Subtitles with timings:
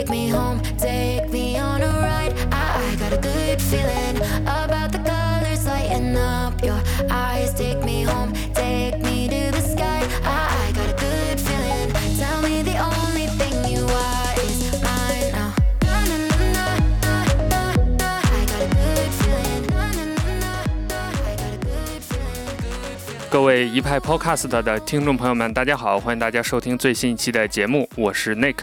[0.00, 2.32] take me home, take me on a ride.
[2.50, 6.80] I, I got a good feeling about the colors lighting up your
[7.10, 7.52] eyes.
[7.52, 10.00] Take me home, take me to the sky.
[10.24, 11.92] I, I got a good feeling.
[12.16, 15.52] Tell me the only thing you are is mine now.
[15.84, 17.62] Na, na, na, na, na,
[17.98, 18.20] na.
[18.24, 19.66] I got a good feeling.
[19.68, 21.00] Na, na, na, na, na.
[21.28, 22.56] I got a good feeling.
[22.56, 23.28] Good feeling.
[23.28, 28.60] 各位一派 Podcast 的听众朋友们，大家好，欢迎大家收听最新一期的节目，我是 Nick。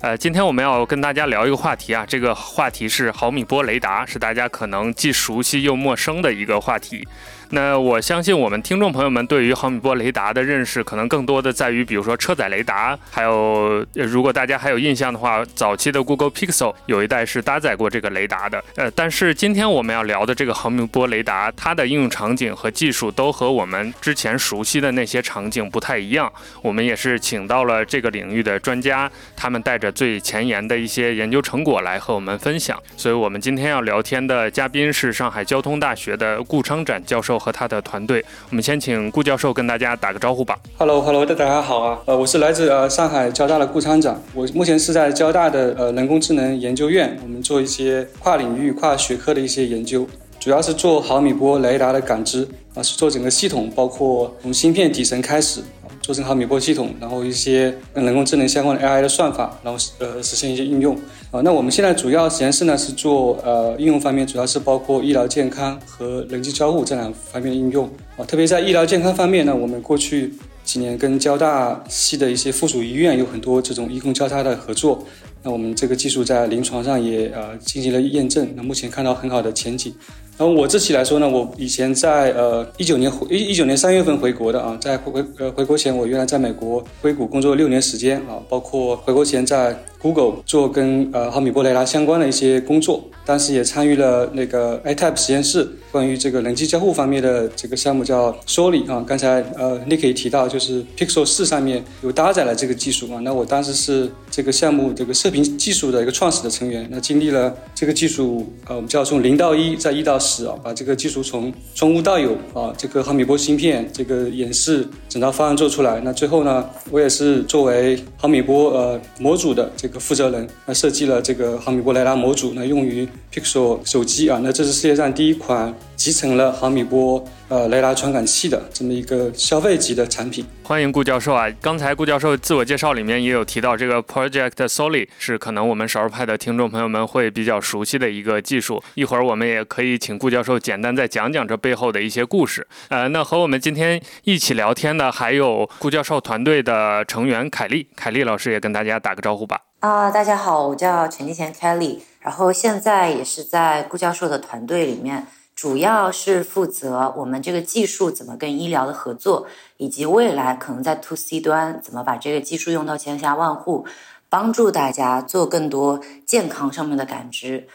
[0.00, 7.06] 呃，今天我们要跟大家聊一个话题啊，这个话题是毫米波雷达，是大家可能既熟悉又陌生的一个话题。
[7.50, 18.62] 那我相信我们听众朋友们对于毫米波雷达的认识，可能更多的在于，比如说车载雷达，还有呃如果大家还有印象的话，早期的 Google Pixel 有一代是搭载过这个雷达的。
[18.76, 26.30] 呃，但是今天我们要聊的这个毫米波雷达，它的应用场景和技术都和我们之前熟悉的那些场景不太一样。
[26.60, 32.78] 我们也是请到了这个领域的专家，他们带着最前沿的一些研究成果来和我们分享。
[32.96, 38.24] 所以，我们今天要聊天的嘉宾是上海交通大学的顾昌展教授和他的团队。
[38.50, 40.58] 我们先请顾教授跟大家打个招呼吧。
[40.76, 50.06] Hello，Hello，大家好啊，呃，我是来自呃上海交大的顾昌长，我目前是在交大的呃人工智能研究院，我们做一些跨领域、跨学科的一些研究，
[50.40, 55.62] 主要是做毫米波雷达的感知啊，是做整个系统，包括从芯片底层开始。
[56.00, 60.96] 做成毫米波系统，然后一些跟人工智能相关的 AI 的算法，然后呃实现一些应用
[61.30, 61.40] 啊。
[61.42, 68.24] 那我们现在主要实验室呢是做呃应用方面，主要是包括医疗健康和人机交互这两方面的应用啊。
[68.24, 70.32] 特别在医疗健康方面呢，我们过去
[70.64, 75.04] 几年跟交大系的一些附属医院有很多这种医共交叉的合作。
[75.40, 79.94] 那我们这个技术在临床上也呃进行了验证，那目前看到很好的前景。
[80.36, 130.46] 然后我自己来说呢，我以前在呃一九年回一一九年三月份回国的啊，在回呃回国前，我原来在美国硅谷工作六年时间啊，包括回国前在 Google 做跟呃毫米波雷达相关的一些工作，当时也参与了那个 iTap 实验室关于这个人机交互方面的这个项目叫 Soli 啊，刚才呃 Nick 也提到，就是 Pixel 四上面有搭载了这个技术啊，那我当时是这个项目这个射频技术的一个创始的成员，那经历了这个技术呃我们叫从零到一，在一到十啊，把这个技术从从无到有啊，这个毫米波芯片这个演示整套方案做出来，那最后呢，我也是作为毫米波呃模组的这个个负责人，那设计了这个毫米波雷达模组，呢用于 Pixel 手机啊，那这是世界上第一款集成了毫米波呃雷达传感器的这么一个消费级的产品。
[130.62, 131.50] 欢迎顾教授啊！
[131.60, 138.80] 刚才顾教授自我介绍里面也有提到，这个 Project Soli 是可能我们少儿派的听众朋友们会比较熟悉的一个技术。
[138.94, 142.68] 一会儿我们也可以请顾教授简单再讲讲这背后的一些故事。
[142.90, 149.62] 呃，那和我们今天一起聊天的还有顾教授团队的成员凯丽，凯丽老师也跟大家打个招呼吧。
[149.80, 155.26] 啊、大家好，我叫陈金贤 Kelly，然后现在也是在顾教授的团队里面，
[155.58, 163.84] 主要是负责我们这个技术怎么跟医疗的合作，以及未来可能在 to C 端怎么把这个技术用到千家万户，
[164.28, 167.66] 帮助大家做更多健康上面的感知，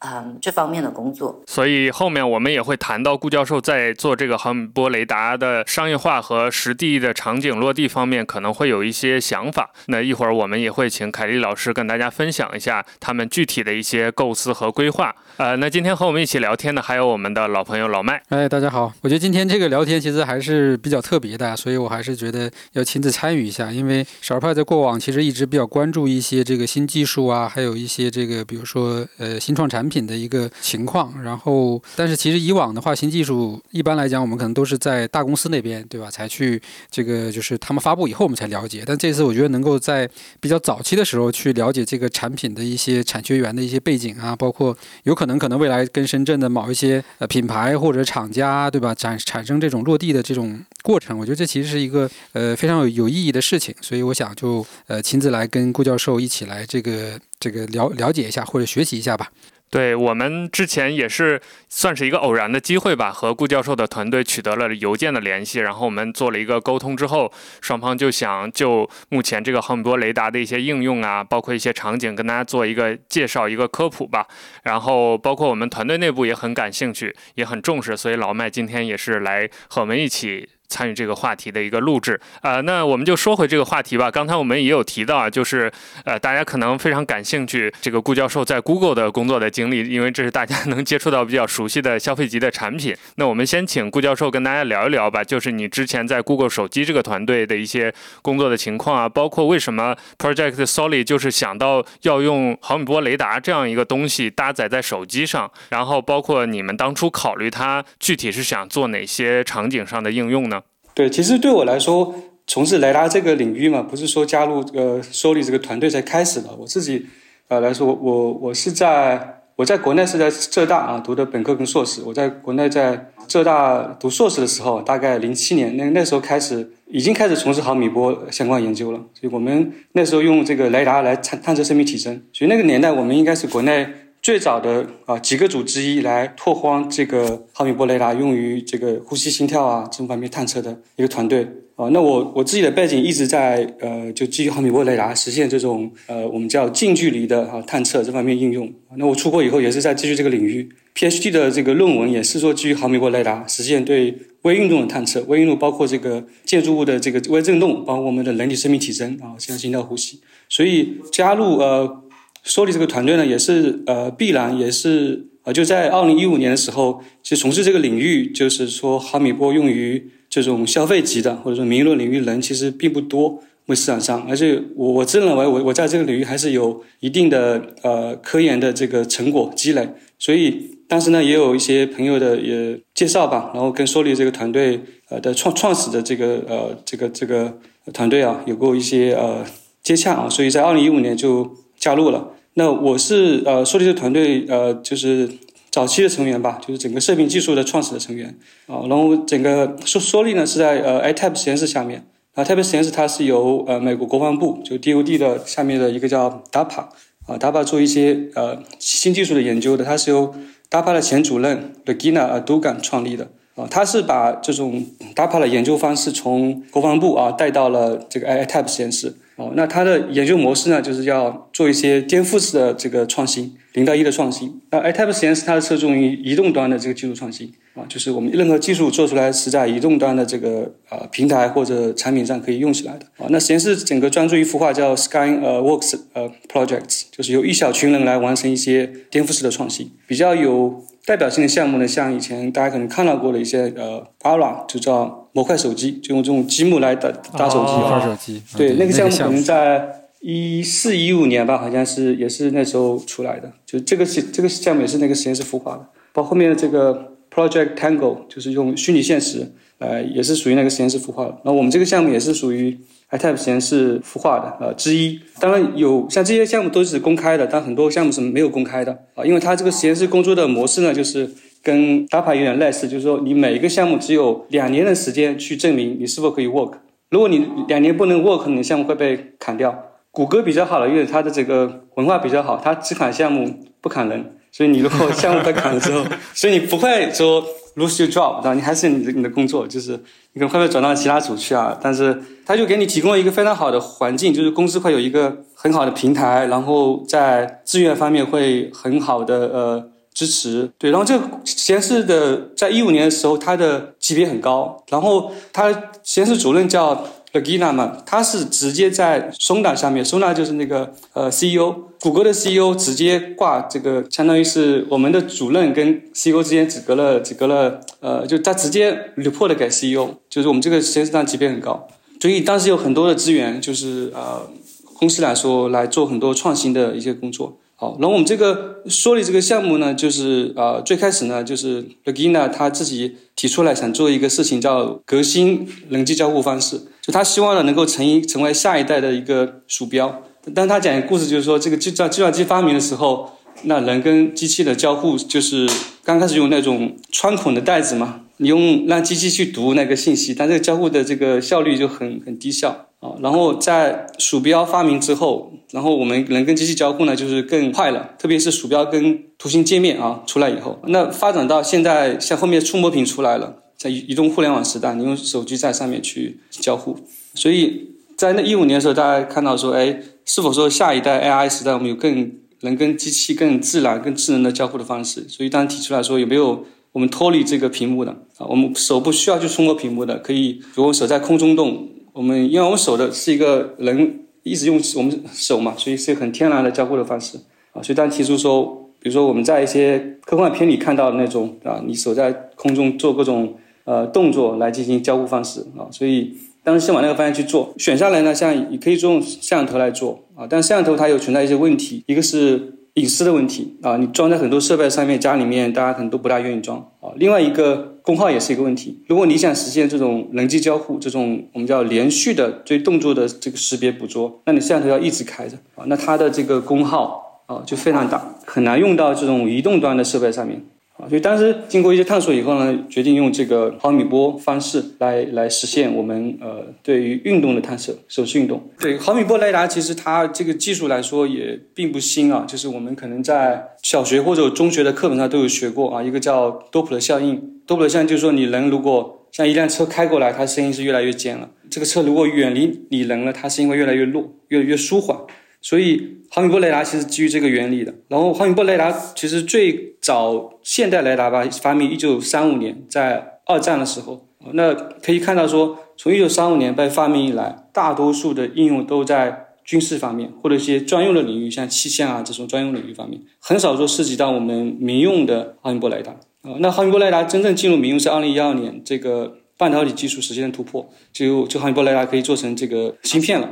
[0.00, 1.42] 嗯，这方面的工作。
[1.46, 9.70] 所以后面我们也会谈到顾教授在做这个毫米波雷达的商业化和实地的场景落地方面可能会有一些想法。
[9.86, 15.14] 那一会儿我们也会请凯丽老师跟大家分享一下他们具体的一些构思和规划。
[15.36, 18.22] 呃，那今天和我们一起聊天的还有我们的老朋友老麦。
[18.28, 18.92] 哎，大家好！
[19.02, 23.70] 我觉得今天这个聊天其实还是比较特别的，所以我还是觉得要亲自参与一下。
[23.70, 31.14] 因为少儿派在过往其实一直比较关注一些这个新技术啊，还有一些这个比如说呃新创产品产品的一个情况。
[31.22, 36.10] 然后，但是其实以往的话，新技术一般来讲，我们可能都是在大公司那边，对吧？
[36.10, 36.60] 才去
[36.90, 38.82] 这个就是他们发布以后我们才了解。
[38.84, 40.08] 但这次我觉得能够在
[40.40, 59.30] 比较早期的时候去了解这个产品的一些产学园的一些背景啊，包括有可能可能未来跟深圳的某一些呃品牌或者厂家，对吧，产产生这种落地的这种过程，我觉得这其实是一个呃非常有有意义的事情，所以我想就呃亲自来跟顾教授一起来这个这个了了解一下或者学习一下吧。
[59.70, 67.30] 对我们之前也是算是一个偶然的机会吧，和顾教授的团队取得了邮件的联系，然后我们做了一个沟通之后，
[67.60, 74.26] 双方就想就目前这个毫米波雷达的一些应用啊，包括一些场景，跟大家做一个介绍、一个科普吧。
[74.62, 80.48] 然后包括我们团队内部也很感兴趣，也很重视，所以老麦今天也是来和我们一起。
[80.68, 82.20] 参与这个话题的一个录制。
[82.42, 84.10] 呃，那我们就说回这个话题吧。
[84.10, 85.70] 刚才我们也有提到啊，就是
[86.04, 92.94] 呃，大家可能非常感兴趣这个顾教授在 Google 的工作的经历，因为这是大家 能接触到比较熟悉的消费级的产品。
[93.16, 97.92] 那我们先请顾教授跟大家聊一聊吧，就是你之前在 Google 手机这个团队的一些
[98.22, 110.57] 工作的情况啊，包括为什么 Project Solid 就是想到要用毫米波雷达这样一个东西搭载在手机上，然后包括你们当初考虑它具体是想做哪些场景上的应用呢？
[110.98, 112.12] 对，其实对我来说，
[112.44, 116.48] 从事雷达这个领域嘛，不是说加入呃 Solid 这个团队才开始的。
[116.58, 117.06] 我自己
[117.46, 122.02] 呃来说，我我是在我在国内是在浙大啊读的本科跟硕士。
[122.04, 128.98] 我在国内在浙大读硕士的时候，大概零七年那那时候开始，已经开始从事毫米波相关研究了。
[129.14, 132.20] 所以我们那时候用这个雷达来探探测生命体征。
[132.32, 133.86] 所以那个年代，我们应该是国内
[134.22, 141.46] 最早的啊几个组之一来拓荒这个毫米波雷达用于这个呼吸、心跳啊这种方面探测的一个团队。
[141.78, 148.68] 啊，那我我自己的背景一直在呃，就基于毫米波雷达实现这种呃，我们叫近距离的啊探测这方面应用。
[148.96, 154.12] 那我出国以后也是在继续这个领域，PhD 的这个论文也是说基于毫米波雷达实现对
[154.42, 155.22] 微运动的探测。
[155.28, 160.18] 微运动包括这个建筑物的这个微振动，包括我们的人体生命体征啊，像心跳、呼吸。
[160.48, 162.02] 所以加入呃
[162.42, 170.10] 说理这个团队呢，也是呃必然，也是呃就在二零一五年的时候，其实从事这个领域，就是说毫米波用于。
[170.30, 179.88] 这种消费级的或者说民用领域人其实并不多，为市场上，而且我我自认为我我在这个领域还是有一定的呃科研的这个成果积累，
[180.18, 187.56] 所以当时呢也有一些朋友的也介绍吧，然后跟说立这个团队呃的创创始的这个呃这个这个
[187.94, 189.42] 团队啊有过一些呃
[189.82, 192.28] 接洽啊，所以在二零一五年就加入了。
[192.54, 195.28] 那我是呃说立这个团队呃就是。
[195.70, 198.34] 早期的成员吧，就是整个射频技术的创始的成员
[198.66, 198.80] 啊。
[198.88, 206.86] 然后整个说说力呢是在呃 iTap 实验室下面啊，iTab 实验室它是由呃美国国防部就 DoD 的下面的一个叫 DAPA
[207.26, 210.34] 啊，DAPA 做一些呃新技术的研究的，它是由
[210.70, 214.84] DAPA 的前主任 Regina Dugan 创立的啊，他是把这种
[215.14, 219.14] DAPA 的研究方式从国防部啊带到了这个 iTab 实验室。
[219.38, 224.60] 哦，那它的研究模式呢，就是要做一些颠覆式的这个创新，零到一的创新。
[224.70, 233.28] 那 iTab 实验室它是侧重于移动端的这个技术创新啊，就是我们任何技术做出来是在移动端的这个呃平台或者产品上可以用起来的啊。
[233.30, 240.84] 那实验室整个专注一幅画叫 Sky 呃 Works 呃 Projects，就是由一小群人来完成一些颠覆式的创新，比较有。
[241.06, 247.08] 代表性的项目呢，像以前大家可能看到过的一些呃，Ara 就叫模块手机，就用这种积木来打
[247.38, 247.70] 打手机。
[247.72, 248.42] 模块手机。
[248.56, 253.52] 对，那个项目可能在一四一五年吧，好像是也是那时候出来的。
[253.64, 255.86] 就这个是这个项目也是那个实验室孵化的。
[256.12, 261.38] 包括后面的这个 Project Tango，就是用虚拟现实，呃，也是属于那个实验室孵化的。
[261.44, 262.76] 那我们这个项目也是属于。
[263.10, 271.26] i t a p 实验室孵化的呃之一，当然有像这些项目都是公开的，但很多项目是没有公开的啊，因为它这个实验室工作的模式呢，就是
[271.68, 276.72] 跟 DAPA 有点类似，就是说你每一个项目只有两年的时间去证明你是否可以 work，
[277.10, 279.84] 如果你两年不能 work，你的项目会被砍掉。
[280.10, 286.04] 谷歌比较好的，因为它的这个文化比较好，它只砍项目不砍人，所以你如果 项目被砍了之后，
[286.34, 287.44] 所以你不会说。
[287.78, 288.54] lose your job，对吧？
[288.54, 289.92] 你还是你的你的工作，就是
[290.32, 291.78] 你可能会被转到其他组去啊？
[291.80, 300.68] 但是它就给你提供了一个非常好的环境，就是公司会有一个很好的平台，然后在资源方面会很好的呃支持。
[300.78, 305.70] 对，然后这个实验室的在一五年的时候，它的级别很高，然后他
[306.02, 307.06] 实验室主任叫。
[307.30, 321.86] Regina 嘛，他是直接在 Sona 上面，Sona 就是那个呃 CEO，谷歌的 CEO 直接挂这个，相当于是我们的主任跟 CEO 之间只隔了只隔了呃，就他直接 report 给 CEO，就是我们这个实验室上级别很高，
[322.18, 324.48] 所以当时有很多的资源，就是呃
[324.94, 327.58] 公司来说来做很多创新的一些工作。
[327.80, 336.80] 好，然后我们这个说的这个项目呢，就是呃最开始呢，就是 Regina 他自己提出来想做一个事情，叫革新人机交互方式。
[337.00, 340.24] 就他希望呢能够成一成为下一代的一个鼠标。
[340.52, 345.70] 但他讲一个故事，就是说这个计算计算机发明的时候，那人跟机器的交互就是
[346.02, 352.87] 刚开始用那种穿孔的袋子嘛，你用让机器去读那个信息，但这个交互的这个效率就很很低效。
[353.00, 358.14] 啊，然后在鼠标发明之后，然后我们人跟机器交互呢，就是更快了。
[358.18, 366.96] 特别是鼠标跟图形界面啊出来以后，那发展到现在，像后面触摸屏出来了，在移动互联网时代，你用手机在上面去交互。
[367.34, 375.24] 所以在那一五年的时候，大家看到说，哎，是否说下一代 AI 时代，我们有更能跟机器更自然、更智能的交互的方式？
[375.28, 387.38] 所以当提出来说，有没有我们脱离这个屏幕的啊，我们手不需要去触摸屏幕的，可以如果手在空中动，我们因为我们手的是一个人一直用我们手嘛，所以是很天然的交互的方式
[387.72, 387.80] 啊。
[387.80, 402.74] 所以当提出说，比如说我们在一些科幻片里看到的那种啊，你手在空中做各种呃动作来进行交互方式啊，所以当时先往那个方向去做，选下来呢，像你可以用摄像头来做啊，但摄像头它有存在一些问题，一个是。
[402.94, 407.14] 隐私的问题啊，你装在很多设备上面，家里面大家可能都不大愿意装啊。
[407.14, 409.02] 另外一个功耗也是一个问题。
[409.06, 420.64] 如果你想实现这种人机交互，这种我们叫连续的对动作的这个识别捕捉，那你摄像头要一直开着啊，那它的这个功耗啊就非常大，很难用到这种移动端的设备上面。
[421.08, 428.62] 所以当时经过一些探索以后呢，决定用这个毫米波方式来来实现我们呃对于运动的探测，手势运动。
[428.78, 436.02] 对毫米波雷达，其实它这个技术来说也并不新啊，就是我们可能在小学或者中学的课本上都有学过啊。
[436.02, 445.18] 一个叫多普勒效应，多普勒效应就是说，你人如果像一辆车开过来，它声音是越来越尖了；这个车如果远离你人了，它声音会越来越弱，越来越舒缓。
[445.60, 447.94] 所以毫米波雷达其实基于这个原理的。
[448.08, 454.26] 然后毫米波雷达其实最早现代雷达吧发明一九三五年，在二战的时候。
[454.52, 466.12] 那可以看到说，从一九三五年被发明以来，大多数的应用都在军事方面或者一些专用的领域，像气象啊这种专用领域方面，很少说涉及到我们民用的毫米波雷达。
[466.42, 473.50] 啊，那毫米波雷达真正进入民用是二零一二年，这个半导体技术实现突破，就就毫米波雷达可以做成这个芯片了。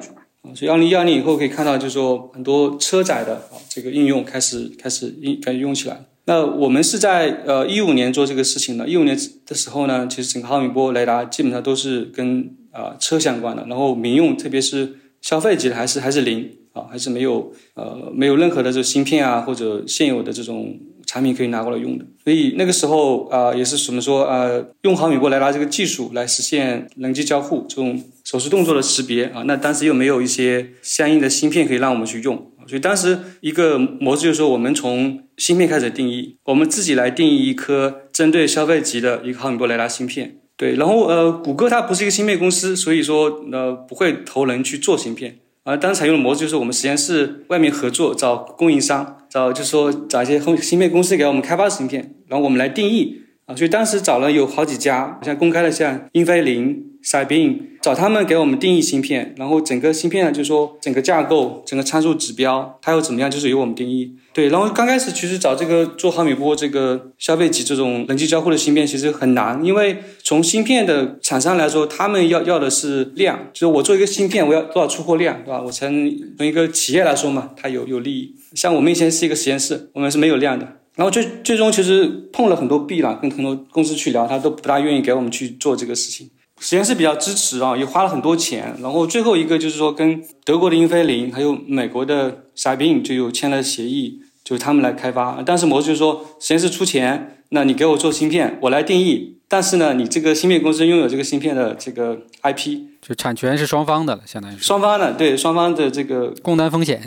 [0.54, 6.04] 所以，二零一二年以后可以看到，就是说很多车载的啊这个应用开始开始应开始用起来。
[6.26, 8.88] 那我们是在呃一五年做这个事情的。
[8.88, 20.78] 一五年的时候呢，其实整个毫米波雷达基本上都是跟啊车相关的，然后民用特别是消费级的还是还是零啊，还是没有呃没有任何的这个芯片啊或者现有的这种。
[21.08, 29.44] 产品可以拿过来用的，所以那个时候啊，也是怎么说呃，用毫米波雷达这个技术来实现人机交互这种手势动作的识别啊。
[29.46, 40.38] 那当时又没有一些相应的芯片可以让我们去用，所以当时一个模式就是说，我们从芯片开始定义，我们自己来定义一颗针对消费级的一个毫米波雷达芯片。
[40.56, 45.36] 对，然后呃，谷歌它不是一个芯片公司，所以说呃不会投人去做芯片。
[45.62, 53.54] 而当时采用的模式就是我们实验室外面合作找供应商，找就是说找一些芯片公司给我们开发芯片，然后我们来定义啊。
[53.54, 56.82] 所以当时找了有好几家，像公开的像英飞凌。
[57.06, 64.12] 赛宾找他们给我们定义芯片，然后整个芯片呢，就是说整个架构、整个参数指标，它又怎么样，就是由我们定义。
[64.32, 75.62] 对，然后刚开始其实找这个做毫米波这个消费级这种人机交互的芯片，其实很难，因为从芯片的厂商来说，他们要要的是量，就是我做一个芯片，我要多少出货量，对吧？
[75.64, 78.34] 我才能从一个企业来说嘛，它有有利益。
[78.56, 80.66] 像我们以前是一个实验室，我们是没有量的。
[80.96, 86.30] 然后最最终其实碰了很多壁了，跟很多公司去聊，他都不大愿意给我们去做这个事情。
[86.58, 88.74] 实验室比较支持啊，也花了很多钱。
[88.80, 95.42] 然后最后一个就是说，跟德国的英飞凌还有美国的 s a b i n 就有签了协议，就是他们来开发。
[95.44, 99.38] 但是模式就是说，实验室出钱，那你给我做芯片，我来定义。
[99.48, 107.00] 但是呢，你这个芯片公司拥有这个芯片的这个 IP，就产权是双方的了，相当于是双方的，对双方的这个共担风险。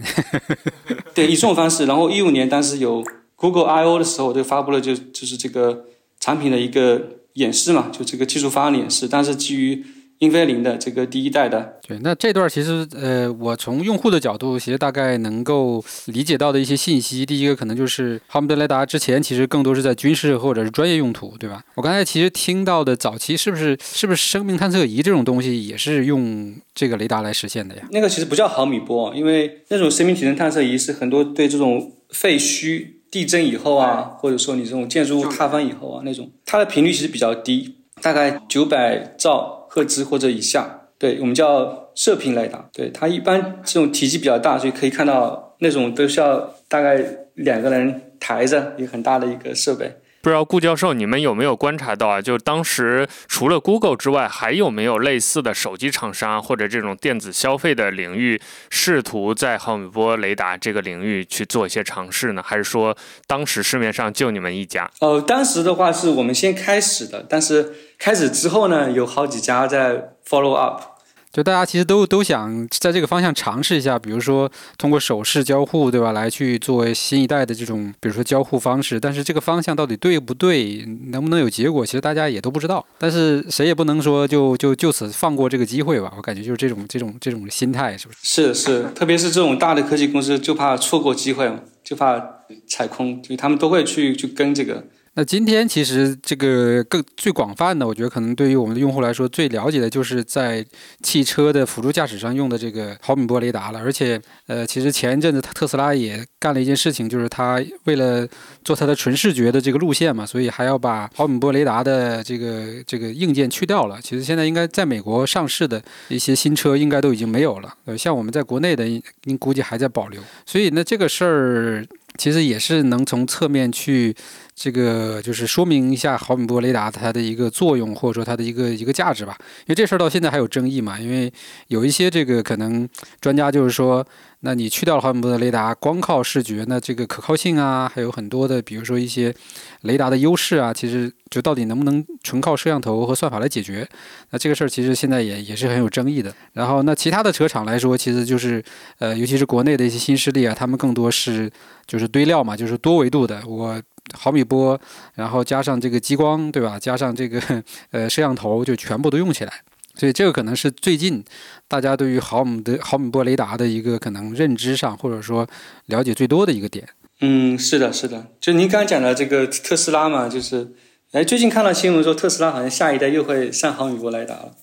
[1.14, 1.86] 对，以这种方式。
[1.86, 3.04] 然后一五年当时有
[3.36, 5.86] Google I/O 的时候，就发布了就就是这个
[6.20, 7.19] 产品的一个。
[7.34, 9.86] 演示嘛，就这个技术方案的演示，但是基于
[10.20, 11.80] 英飞凌的这个第一代的。
[11.88, 21.64] 对，那这段其实呃，我从用户的角度，其实大概能够理解到的一些信息，第一个可能就是哈姆德雷达之前其实更多是在军事或者是专业用途，对吧？
[21.76, 27.84] 我刚才其实听到的早期是不是是不是生命探测仪这种东西也是用这个雷达来实现的呀？
[27.92, 32.99] 那个其实不叫毫米波，因为那种生命体征探测仪是很多对这种废墟。
[33.12, 40.76] 地震以后啊，或者说你这种建筑物塌方以后啊，那种它的频率其实比较低，大概九百兆赫兹或者以下。
[40.98, 42.70] 对我们叫射频雷达。
[42.74, 46.38] 对它一般这种体积比较大，所以可以看到那种都需要
[46.68, 47.02] 大概
[47.36, 49.92] 两个人抬着一个很大的一个设备。
[50.22, 52.22] 不知道顾教授，你们有没有观察到啊？
[52.22, 62.44] 就当时除了 Google 之外，还有没有类似的手机厂商或者这种电子消费的领域，试图在毫米波雷达这个领域去做一些尝试呢？
[62.46, 62.98] 还是说
[63.28, 64.92] 当时市面上就你们一家？
[65.00, 70.99] 呃，当时的话是我们先开始的，但是开始之后呢，有好几家在 follow up。
[71.32, 76.12] 就大家其实都都想在这个方向尝试一下，比如说通过手势交互，对吧？
[76.12, 79.00] 来去做新一代的这种，比如说交互方式。
[79.00, 82.84] 但是这个方向到底对不对，能不能有结果，其实大家也都不知道。
[82.98, 86.12] 但是谁也不能说就就就此放过这个机会吧。
[86.18, 88.20] 我感觉就是这种这种这种心态，是不是？
[88.24, 91.52] 是是，特别是这种大的科技公司，就怕错过机会，
[91.84, 92.20] 就怕
[92.68, 94.84] 踩空，所以他们都会去去跟这个。
[95.20, 100.66] 那今天其实这个更最广泛的，我觉得可能对于我们的用户来说，最了解的就是在
[101.04, 103.80] 汽车的辅助驾驶上用的这个毫米波雷达了。
[103.80, 108.26] 而且，呃，其实前一阵子特斯拉也干了一件事情，就是它为了
[108.64, 114.00] 做它的纯视觉的这个路线嘛，所以还要把毫米波雷达的这个这个硬件去掉了。
[114.02, 117.74] 其实现在应该在美国上市的一些新车应该都已经没有了。
[117.84, 118.86] 呃，像我们在国内的，
[119.26, 120.22] 您估计还在保留。
[120.46, 121.86] 所以呢，这个事儿
[122.18, 124.16] 其实也是能从侧面去。
[124.62, 129.38] 这个就是说明一下毫米波雷达它的一个作用，或者说它的一个一个价值吧。
[129.60, 131.32] 因为这事儿到现在还有争议嘛，因为
[131.68, 132.88] 有一些这个可能
[133.22, 134.06] 专家就是说。
[134.42, 139.36] 那你去掉了毫米波的雷达，光靠视觉，那这个可靠性啊，还有很多的，比如说一些
[139.82, 143.86] 雷达的优势啊，其实就到底能不能纯靠摄像头和算法来解决？
[144.30, 146.34] 那这个事儿其实现在也也是很有争议的。
[146.54, 148.64] 然后，那其他的车厂来说，其实就是
[149.00, 151.52] 呃，尤其是国内的一些新势力啊，他们更多是
[151.86, 153.82] 就是堆料嘛，就是多维度的，我
[154.14, 154.80] 毫米波，
[155.16, 156.80] 然后加上这个激光，对吧？
[156.80, 157.42] 加上这个
[157.92, 159.54] 呃摄像头，就全部都用起来。
[159.96, 161.22] 所以这个可能是最近
[161.68, 165.46] 大家对于毫米的毫米波雷达的一个可能认知上，或者说
[165.88, 166.88] 了解最多的一个点。
[167.20, 168.28] 嗯，是的，是的。
[168.40, 170.72] 就您刚刚讲的这个特斯拉嘛，就是，
[171.12, 174.54] 哎，最近看到新闻说特斯拉好像下一代又会上毫米波雷达了。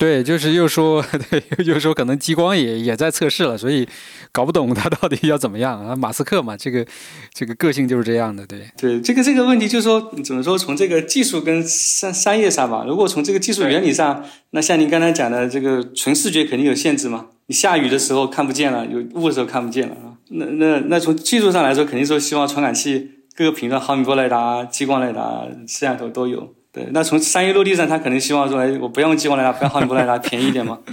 [0.00, 3.86] 对，就是又说， 对，又说可能激光也也在测试了，所以
[4.32, 5.94] 搞不懂它到底要怎么样啊？
[5.94, 6.86] 马斯克嘛，这个
[7.34, 8.60] 这个个性就是这样的，对。
[8.78, 10.56] 对，这个这个问题就是说，怎么说？
[10.56, 17.26] 从这个技术跟商商业上吧，如果从这个技术原理上，那像您刚才讲的这个纯视觉肯定有限制嘛。
[17.48, 20.16] 你下雨的时候看不见了，有雾的时候看不见了啊。
[20.30, 26.54] 那那那从技术上来说，肯定说希望传感器各个频段毫米波雷达、激光雷达、摄像头都有。
[26.72, 30.78] 对，那从商业落地上，他可能希望说，哎，我不用激光雷达，不用毫米波雷达，便宜一点嘛。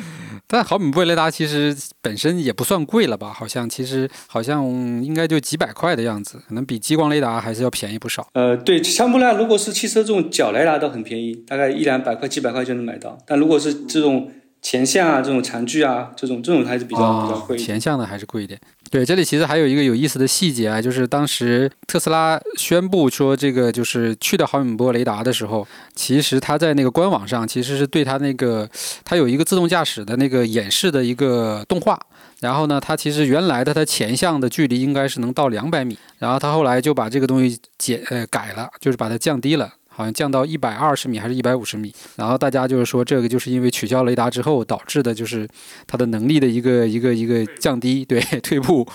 [0.49, 3.33] 但毫米波雷达其实本身也不算贵了吧？
[3.33, 4.65] 好像其实好像
[5.03, 8.25] 应该就几百块的样子，可能比激光雷达还是要便宜不少。
[8.33, 13.17] 呃，对，像不来，如果是汽车这种角雷达都很便宜，大概一两百块、几百块就能买到。
[13.27, 14.31] 但如果是这种
[14.69, 17.57] 前向啊，这种长距啊，这种这种还是比较比较贵。
[17.57, 18.59] 前向的还是贵一点。
[18.91, 28.69] 对，这里其实还有一个有意思的细节啊，就是当时特斯拉宣布说这个就是去掉毫米波雷达的时候，其实它在那个官网上其实是对它那个
[29.05, 31.97] 它有一个自动驾驶的那个演示的一个动画，
[32.41, 39.71] 然后呢，它其实原来的它前向的距离应该是能到两百米，然后它后来就把这个东西减呃改了，就是把它降低了。
[39.97, 45.47] 好像降到一百二十米还是一百五十米，然后大家就是说这个就是因为取消雷达之后导致的，就是
[45.87, 48.87] 它的能力的一个一个一个降低，对 退步。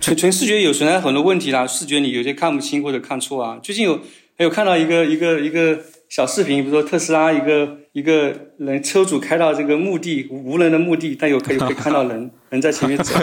[0.00, 3.60] 纯纯视觉有存在很多问题啦，视觉你有些看不清或者看错啊。
[3.62, 4.00] 最近有
[4.36, 12.30] 还有看到一个一个一个小视频，比如说特斯拉一个一个人车主开到这个墓地无人的墓地，但有可以可以看到人。
[12.50, 13.14] 人在前面走，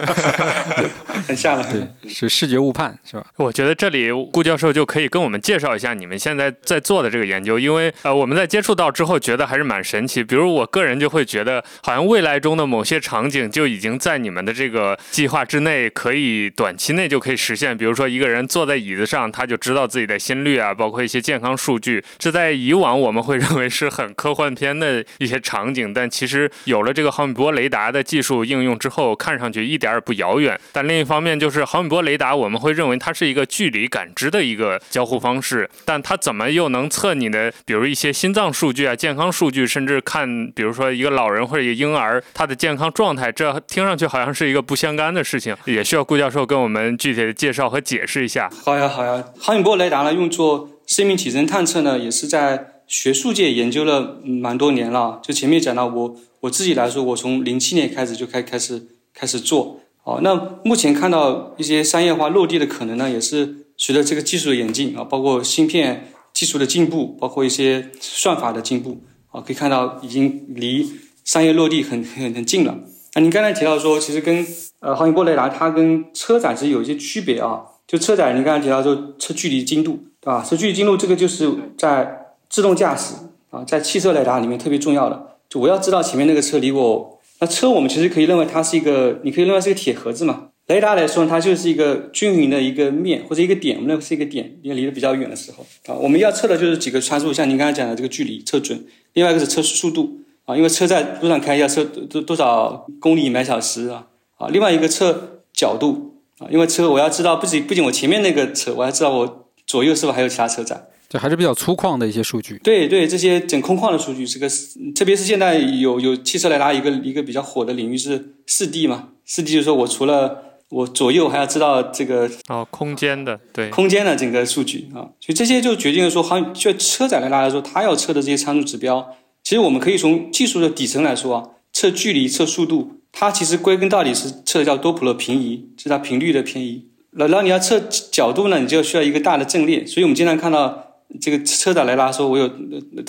[1.27, 1.65] 很吓人。
[2.01, 3.25] 对，是视觉误判，是吧？
[3.36, 10.23] 我觉得这里顾教授就可以跟我们介绍一下你们现在在做的这个研究，因为呃，我们在接触到之后觉得还是蛮神奇。
[10.23, 17.77] 比如我个人就会觉得，好像未来中的某些场景就已经在你们的这个计划之内，可以短期内就可以实现。
[17.77, 22.01] 比如说一个人坐在椅子上，他就知道自己的心率啊，包括一些健康数据。
[22.17, 29.15] 这在以往我们会认为是很科幻片的一些场景，但其实有了这个毫米波雷达的技术应用之后。
[29.28, 48.50] 看上去一点也不遥远，但另一方面就是毫米波雷达，我们会认为它是一个距离感知的一个交互方式，但它怎么又能测你的，比如一些心脏数据啊、健康数据，甚至看，比如说一个老人或者一个婴儿他的健康状态，这听上去好像是一个不相干的事情，也需要顾教授跟我们具体的介绍和解释一下。
[48.63, 55.19] 好呀，好呀，毫米波雷达呢，用作生命体征探测呢，也是在学术界研究了蛮多年了。
[55.21, 58.88] 就前面讲到，我我自己来说，我从零七年开始就开开始。
[59.19, 70.88] 开始做哦，那目前看到一些商业化落地的可能呢，也是随着这个技术的演进啊，包括芯片技术的进步，包括一些算法的进步啊，可以看到已经离
[71.26, 72.78] 商业落地很很很近了。
[73.15, 74.45] 那您刚才提到说，其实跟
[74.82, 80.45] 呃毫米波雷达它跟车载是有一些区别啊，就车载您刚才提到说车距离精度对吧？
[80.47, 83.14] 车距离精度这个就是在自动驾驶
[83.50, 87.20] 啊，在汽车雷达里面特别重要的，就我要知道前面那个车离我。
[87.40, 90.50] 那车我们其实可以认为它是一个，你可以认为是一个铁盒子嘛。
[90.66, 104.08] 雷达来说，它就是一个均匀的一个面或者一个点，我们认为是一个点，因为离得比较远的时候啊，我们要测的就是几个参数，像您刚才讲的这个距离测准，另外一个是车速度啊，因为车在路上开要测多多少公里每小时啊
[104.38, 110.88] 啊，另外一个测角度啊，因为车我要知道不仅不仅我前面那个车，我还知道我左右是否还有其他车在。
[111.10, 112.60] 这还是比较粗犷的一些数据。
[112.63, 114.48] 对对，这些整空旷的数据，这个
[114.93, 119.10] 特别是现在有有汽车雷达一个一个比较火的领域是四 D 嘛？
[119.26, 136.89] 四 D 就是说我除了我左右还要知道这个哦，空间的对，空间的整个数据啊，所以这些就决定了说，好像，就车载雷达来说，它要测的这些参数指标，其实我们可以从技术的底层来说啊，测距离、测速度，它其实归根到底是测的叫多普勒平移，是它频率的偏移。
[137.12, 137.80] 然后你要测
[138.12, 140.87] 角度呢，你就需要一个大的阵列，所以我们经常看到
[141.20, 142.48] 这个车载雷达说，我有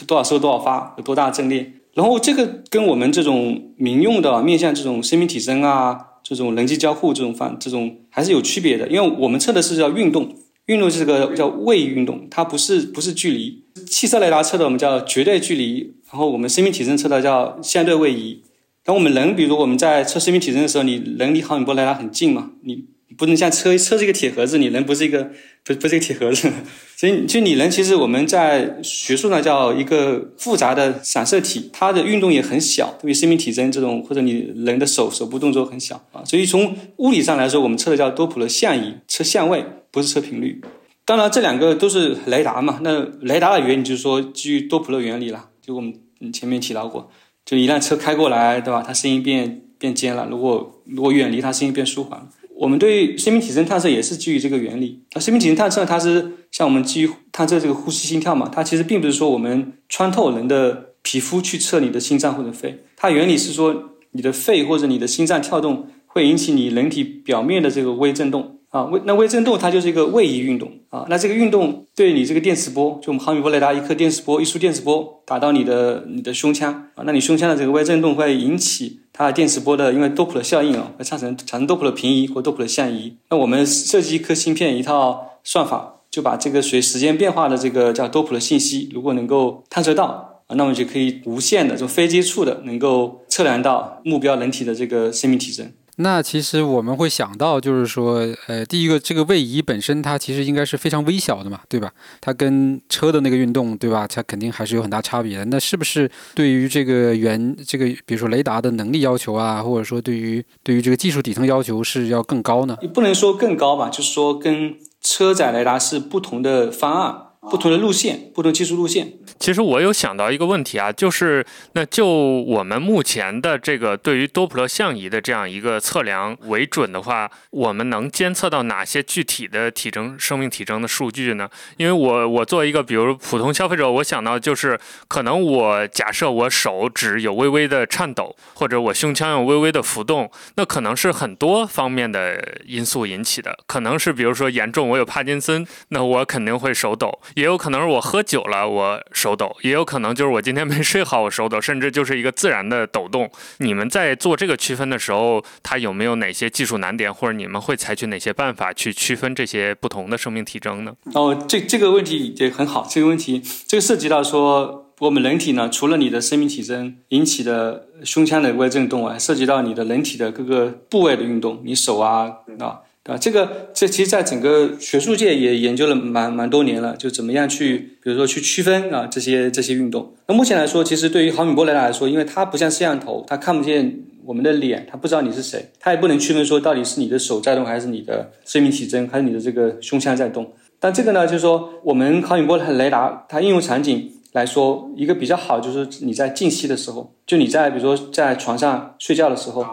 [0.06, 1.72] 多少收多少发，有多大阵列。
[1.94, 6.04] 然后这个跟我们这种民用的面向这种生命体征啊。
[6.20, 10.34] 这种人机交互这种方这种还是有区别的，因为我们测的是叫运动，
[10.66, 13.64] 运动是个叫位移运动，它不是不是距离。
[13.86, 18.42] 汽车雷达测的我们叫绝对距离，然后我们生命体征测的叫相对位移。
[18.84, 22.84] 当我们人，比如我们在测生命体征的时候，你人离毫米波雷达很近嘛，你。
[23.16, 25.30] 不能像车车是一个铁盒子，你人不是一个
[25.64, 26.50] 不不是一个铁盒子，
[26.94, 40.60] 所以就你人其实我们在学术上叫一个复杂的散射体，它的运动也很小，对于生命体征这种或者你人的手手部动作很小啊，所以从物理上来说，我们测的叫多普勒相移，测相位不是测频率。
[41.06, 45.94] 当然这两个都是雷达嘛，那雷达的原理就是说基于多普勒原理了，就我们
[46.30, 47.10] 前面提到过，
[47.46, 48.84] 就一辆车开过来，对吧？
[48.86, 52.28] 它声音变变尖了，如果如果远离它声音变舒缓了。
[52.58, 55.04] 我们对生命体征探测也是基于这个原理。
[55.14, 58.50] 那生命体征探测，它是像我们基于探测这个呼吸、心跳嘛？
[58.52, 62.82] 它其实并不是说我们穿透人的皮肤去测你的心脏或者肺。
[62.96, 68.57] 它原理是说，你的肺或者你的心脏跳动会引起你人体表面的这个微振动。
[68.70, 83.16] 啊，微那微振动它就是一个位移运动啊，那这个运动对你这个电磁波，就我们毫米波雷达一颗电磁波，一束电磁波打到你的你的胸腔啊，那你胸腔的这个微振动会引起它电磁波的，因为多普勒效应啊，会产生产生多普勒平移或多普勒相移。
[83.30, 95.72] 那我们设计一颗芯片一套算法，就把这个随时间变化的这个叫多普勒信息，如果能够探测到啊，那么就可以无限的就非接触的能够测量到目标人体的这个生命体征。
[96.00, 101.92] 那其实我们会想到，就是说，呃，第一个，这个位移本身它其实应该是非常微小的嘛，对吧？
[102.20, 104.06] 它跟车的那个运动，对吧？
[104.06, 105.44] 它肯定还是有很大差别的。
[105.46, 112.76] 那是不是对于这个原这个，比如说雷达的能力要求啊，或者说对于对于这个技术底层要求是要更高呢？
[112.80, 117.27] 你不能说更高吧，就是说跟车载雷达是不同的方案。
[117.40, 119.12] 不同的路线，不同技术路线。
[119.38, 131.48] 其实我有想到一个问题啊，就是那就我们目前的这个对于多普勒相移的这样一个测量为准的话，我们能监测到哪些具体的体征、生命体征的数据呢？
[131.76, 147.18] 因为我我做一个比如普通消费者，我想到就是可能我假设我手指有微微的颤抖，或者我胸腔有微微的浮动，那可能是很多方面的因素引起的，可能是比如说严重我有帕金森，那我肯定会手抖。
[147.34, 153.30] 也有可能是我喝酒了，我手抖；也有可能就是我今天没睡好，我手抖，甚至就是一个自然的抖动。
[153.58, 160.92] 你们在做这个区分的时候，它有没有哪些技术难点，或者你们会采取哪些办法去区分这些不同的生命体征呢？
[161.14, 162.86] 哦，这这个问题也很好。
[162.88, 172.80] 这个问题，这个涉及到说，我们人体呢，除了你的生命体征引起的胸腔的微震动啊，涉及到你的人体的各个部位的运动，你手啊啊。
[173.08, 180.12] 啊，这个这其实，在整个学术界也研究了蛮蛮多年了，就怎么样去，比如说去区分啊这些这些运动。
[180.26, 190.52] 那目前来说，其实对于毫米波雷达来说，因为它不像摄像头，它看不见我们的脸，它不知道你是谁，它也不能区分说到底是你的手在动，还是你的生命体征，还是你的这个胸腔在动。
[190.78, 199.64] 但这个呢，就是说我们毫米波雷达它应用场景来说，一个比较好就是你在静息的时候，就你在比如说在床上睡觉的时候。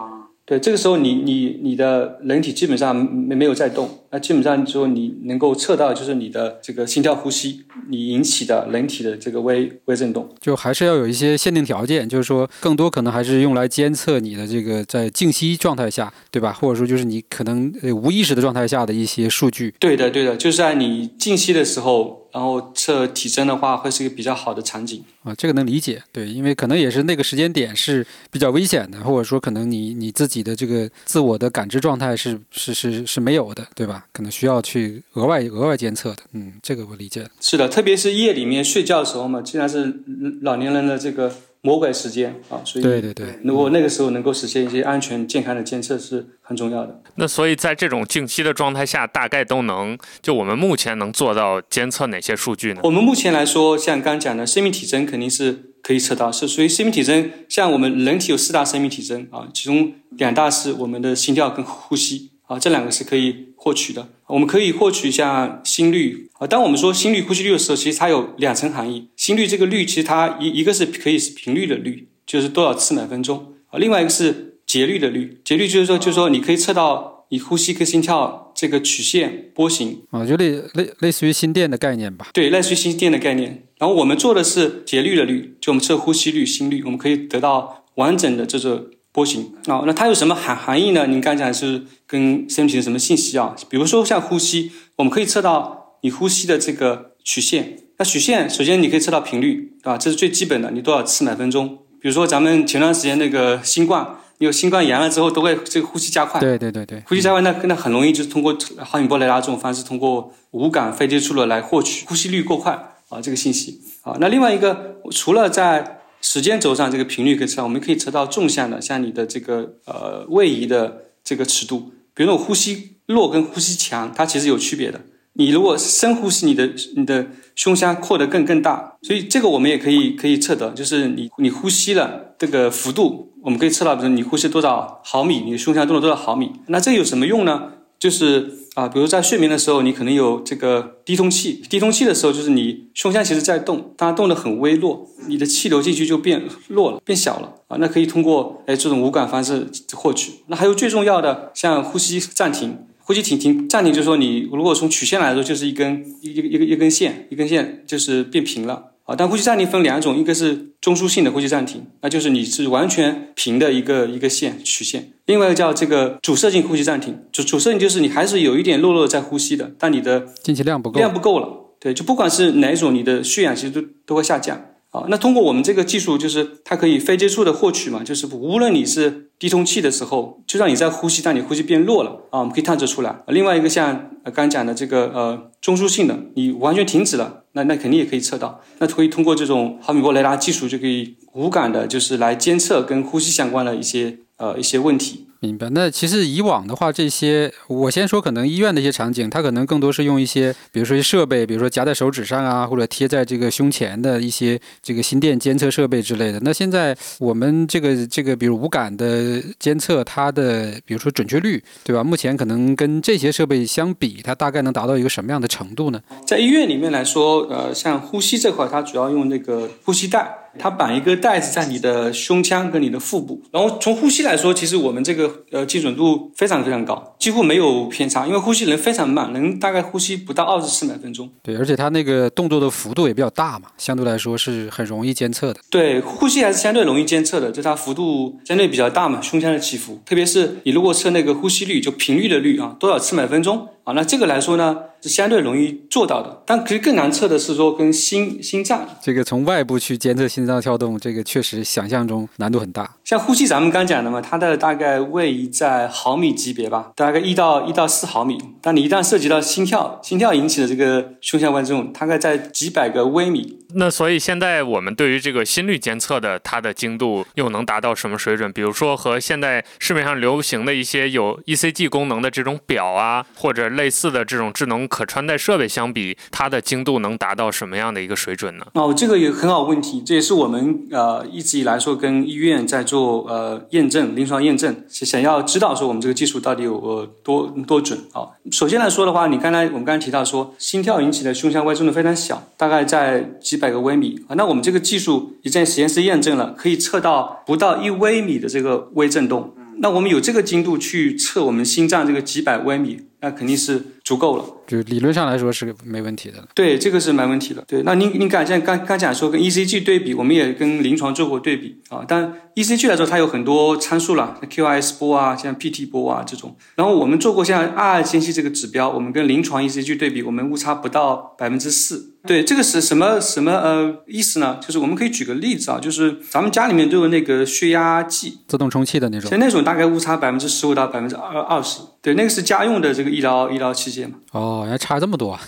[0.46, 16.52] 对，这个时候你你你的人体基本上没没有在动，那基本上说你能够测到就是你的这个心跳呼吸，你引起的人体的这个微微震动，就还是要有一些限定条件，就是说更多可能还是用来监测你的这个在静息状态下，对吧？
[16.52, 19.74] 或者说就是你可能无意识的状态下的一些数据。
[19.78, 22.22] 对的，对的，就是在你静息的时候。
[22.36, 33.95] 然后测体征的话，会是一个比较好的场景啊，这个能理解，对，因为可能也是那个时间点是比较危险的，或者说可能你你自己的这个自我的感知状态是是是是没有的，对吧？
[34.12, 37.26] 可能需要去额外额外监测的，嗯，这个我理解。
[37.40, 40.00] 是的，特别是夜里面睡觉的时候嘛，既然是
[40.42, 41.32] 老年人的这个。
[41.62, 47.02] 魔鬼时间啊，所以对对对，如果那个时候能够实现一些安全健康的监测是很重要的。
[47.16, 52.82] 那所以在这种静息的状态下，大概都能就我们目前能做到监测哪些数据呢？
[52.84, 57.32] 我们目前来说，像刚讲的生命体征肯定是可以测到，是属于生命体征。
[57.48, 64.08] 像我们人体有四大生命体征啊，其中两大是我们的心跳跟呼吸啊，这两个是可以获取的。
[64.26, 69.08] 我们可以获取一下心率啊，当我们说心率、呼吸率的时候，其实它有两层含义。
[69.16, 82.28] 心率这个率，其实它一一个是可以是频率的率，就是多少次每分钟啊；另外一个是节律的率，节律就是说，就是说你可以测到你呼吸跟心跳这个曲线波形，啊，就类类类似于心电的概念吧。
[82.32, 83.64] 对，类似于心电的概念。
[83.78, 89.82] 然后我们做的是节律的率，就我们测呼吸率、心率，我们可以得到完整的这个波形啊。
[89.86, 91.06] 那它有什么含含义呢？
[91.06, 93.56] 您刚才讲是跟身体的什么信息啊？
[93.70, 97.78] 比如说像呼吸，我们可以测到你呼吸的这个曲线。
[97.96, 99.96] 那曲线首先你可以测到频率，对吧？
[99.96, 101.78] 这是最基本的，你多少次每分钟？
[101.98, 104.06] 比如说咱们前段时间那个新冠。
[104.38, 106.38] 你有新冠阳了之后，都会这个呼吸加快。
[106.38, 112.72] 对对对对，呼吸加快，那那很容易就是通过毫米波雷达这种方式，通过无感非接触的来获取呼吸率过快
[113.08, 114.14] 啊这个信息啊。
[114.20, 121.92] 那另外一个，除了在时间轴上这个频率可以测，我们可以测到纵向的，像你的这个呃位移的这个尺度。
[122.14, 125.00] 比如说呼吸弱跟呼吸强，它其实有区别的。
[125.34, 133.34] 你如果深呼吸，你的你的胸腔扩得更更大，所以这个我们也可以可以测得，就是你你呼吸了这个幅度。
[133.42, 136.50] 我们可以测到，比如你呼吸多少毫米，你的胸腔动了多少毫米。
[136.66, 137.74] 那这有什么用呢？
[137.98, 141.62] 就是啊，比如在睡眠的时候，你可能有这个低通气。
[141.68, 147.78] 低通气的时候，就是你胸腔其实在动，但它动得很微弱，你的气流进去就变弱了，变小了啊。
[147.80, 150.32] 那可以通过哎这种无感方式获取。
[150.48, 158.92] 那还有最重要的，像呼吸暂停，呼吸停停暂停，就是说你如果从曲线来说，就是一根一一个一个一根线，一根线就是变平了。
[159.06, 171.48] 啊，但呼吸暂停分两种，一个是中枢性的呼吸暂停，那就是你是完全平的一个一个线曲线；另外一个叫这个阻塞性呼吸暂停，主阻塞性就是你还是有一点弱弱在呼吸的，但你的进气量不够，量不够了。
[171.78, 174.60] 对，就不管是哪一种，你的血氧其实都都会下降。
[175.08, 183.22] 那通过我们这个技术，就是它可以非接触的获取嘛，就是无论你是低通气的时候，就算你在呼吸，但你呼吸变弱了啊，我们可以探测出来。
[183.28, 188.60] 另外一个像刚讲的这个呃中枢性的，你完全停止了，那那肯定也可以测到。
[188.78, 195.25] 那可以通过这种毫米波雷达技术，就可以无感的，就是来监测跟呼吸相关的一些呃一些问题。
[195.40, 195.68] 明白。
[195.70, 206.40] 那其实以往的话，这些我先说，可能医院的一些场景，它可能更多是用一些，比如说一些设备，比如说夹在手指上啊，或者贴在这个胸前的一些这个心电监测设备之类的。
[206.42, 212.02] 那现在我们这个这个，比如无感的监测，它的比如说准确率，对吧？
[212.02, 216.00] 目前可能跟这些设备相比，它大概能达到一个什么样的程度呢？
[216.26, 220.45] 在医院里面来说，呃，像呼吸这块，它主要用那个呼吸带。
[220.58, 231.30] 它绑一个带子在你的胸腔跟你的腹部，然后从呼吸来说，其实我们这个呃精准度非常非常高，几乎没有偏差，因为呼吸能非常慢，能大概呼吸不到二十次每分钟。
[231.42, 235.60] 对，而且它那个动作的幅度也比较大嘛，相对来说是很容易监测的。
[235.70, 243.68] 对，呼吸还是相对容易监测的，就它幅度相对比较大嘛，胸腔的起伏，特别是你如果测那个呼吸率，就频率的率啊，多少次每分钟。
[243.86, 252.95] 啊，那这个来说呢，是相对容易做到的，但其实更难测的是说跟心心脏这个从外部去监测心脏跳动，这个确实想象中难度很大。
[253.06, 258.36] 像呼吸，咱们刚讲的嘛，它的大概位移在毫米级别吧，大概一到一到四毫米。
[258.60, 263.60] 但你一旦涉及到心跳，心跳引起的这个胸腔观众，大概在几百个微米。
[263.76, 268.52] 那所以现在我们对于这个心率监测的它的精度又能达到什么水准？
[268.52, 278.66] 比如说和现在市面上流行的一些有 ECG 功能的这种表啊，或者类似的这种智能可穿戴设备相比，它的精度能达到什么样的一个水准呢？
[278.74, 288.24] 哦，这个也很好问题，这也是我们呃一直以来说跟医院在做做呃验证，临床验证，是想要知道说我们这个技术到底有呃多多准啊。
[288.50, 294.34] 首先来说的话，你刚才我们刚才提到说心跳引起的胸腔外重度非常小，大概在几百个微米啊。
[294.34, 299.52] 那我们这个技术已在实验室验证了，可以测到不到一微米的这个微振动。
[299.78, 304.44] 那我们有这个精度去测我们心脏这个几百微米，那肯定是足够了。
[304.68, 306.46] 就理论上来说是没问题的。
[306.54, 307.64] 对，这个是没问题的。
[307.66, 312.04] 对，那您您刚才刚刚讲说跟 ECG 对比，我们也跟临床做过对比啊。
[312.06, 316.56] 但 ECG 来说，它有很多参数了，QRS 波啊，像 PT 波啊这种。
[316.76, 322.14] 然后我们做过像 R 间隙这个指标，我们跟临床 ECG 对比，我们误差不到百分之四。
[322.26, 324.58] 对，这个是什么什么呃意思呢？
[324.60, 331.78] 就是我们可以举个例子啊，就是咱们家里面都有那个血压计，自动充气的那种，像那种大概误差百分之十五到百分之二二十。
[332.02, 334.14] 对，那个是家用的这个医疗医疗器械嘛。
[334.32, 335.38] 哦，原来差这么多，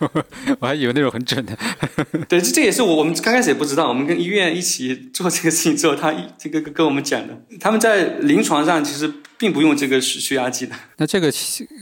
[0.60, 1.56] 我还以为那种很准的。
[2.28, 9.12] 对，这这也是我我们刚开始也不知道，我们跟医院一起做这个事情之后，他这个跟我们讲的，他们在临床上其实。
[9.36, 11.30] 并不用这个血血压计的， 那这个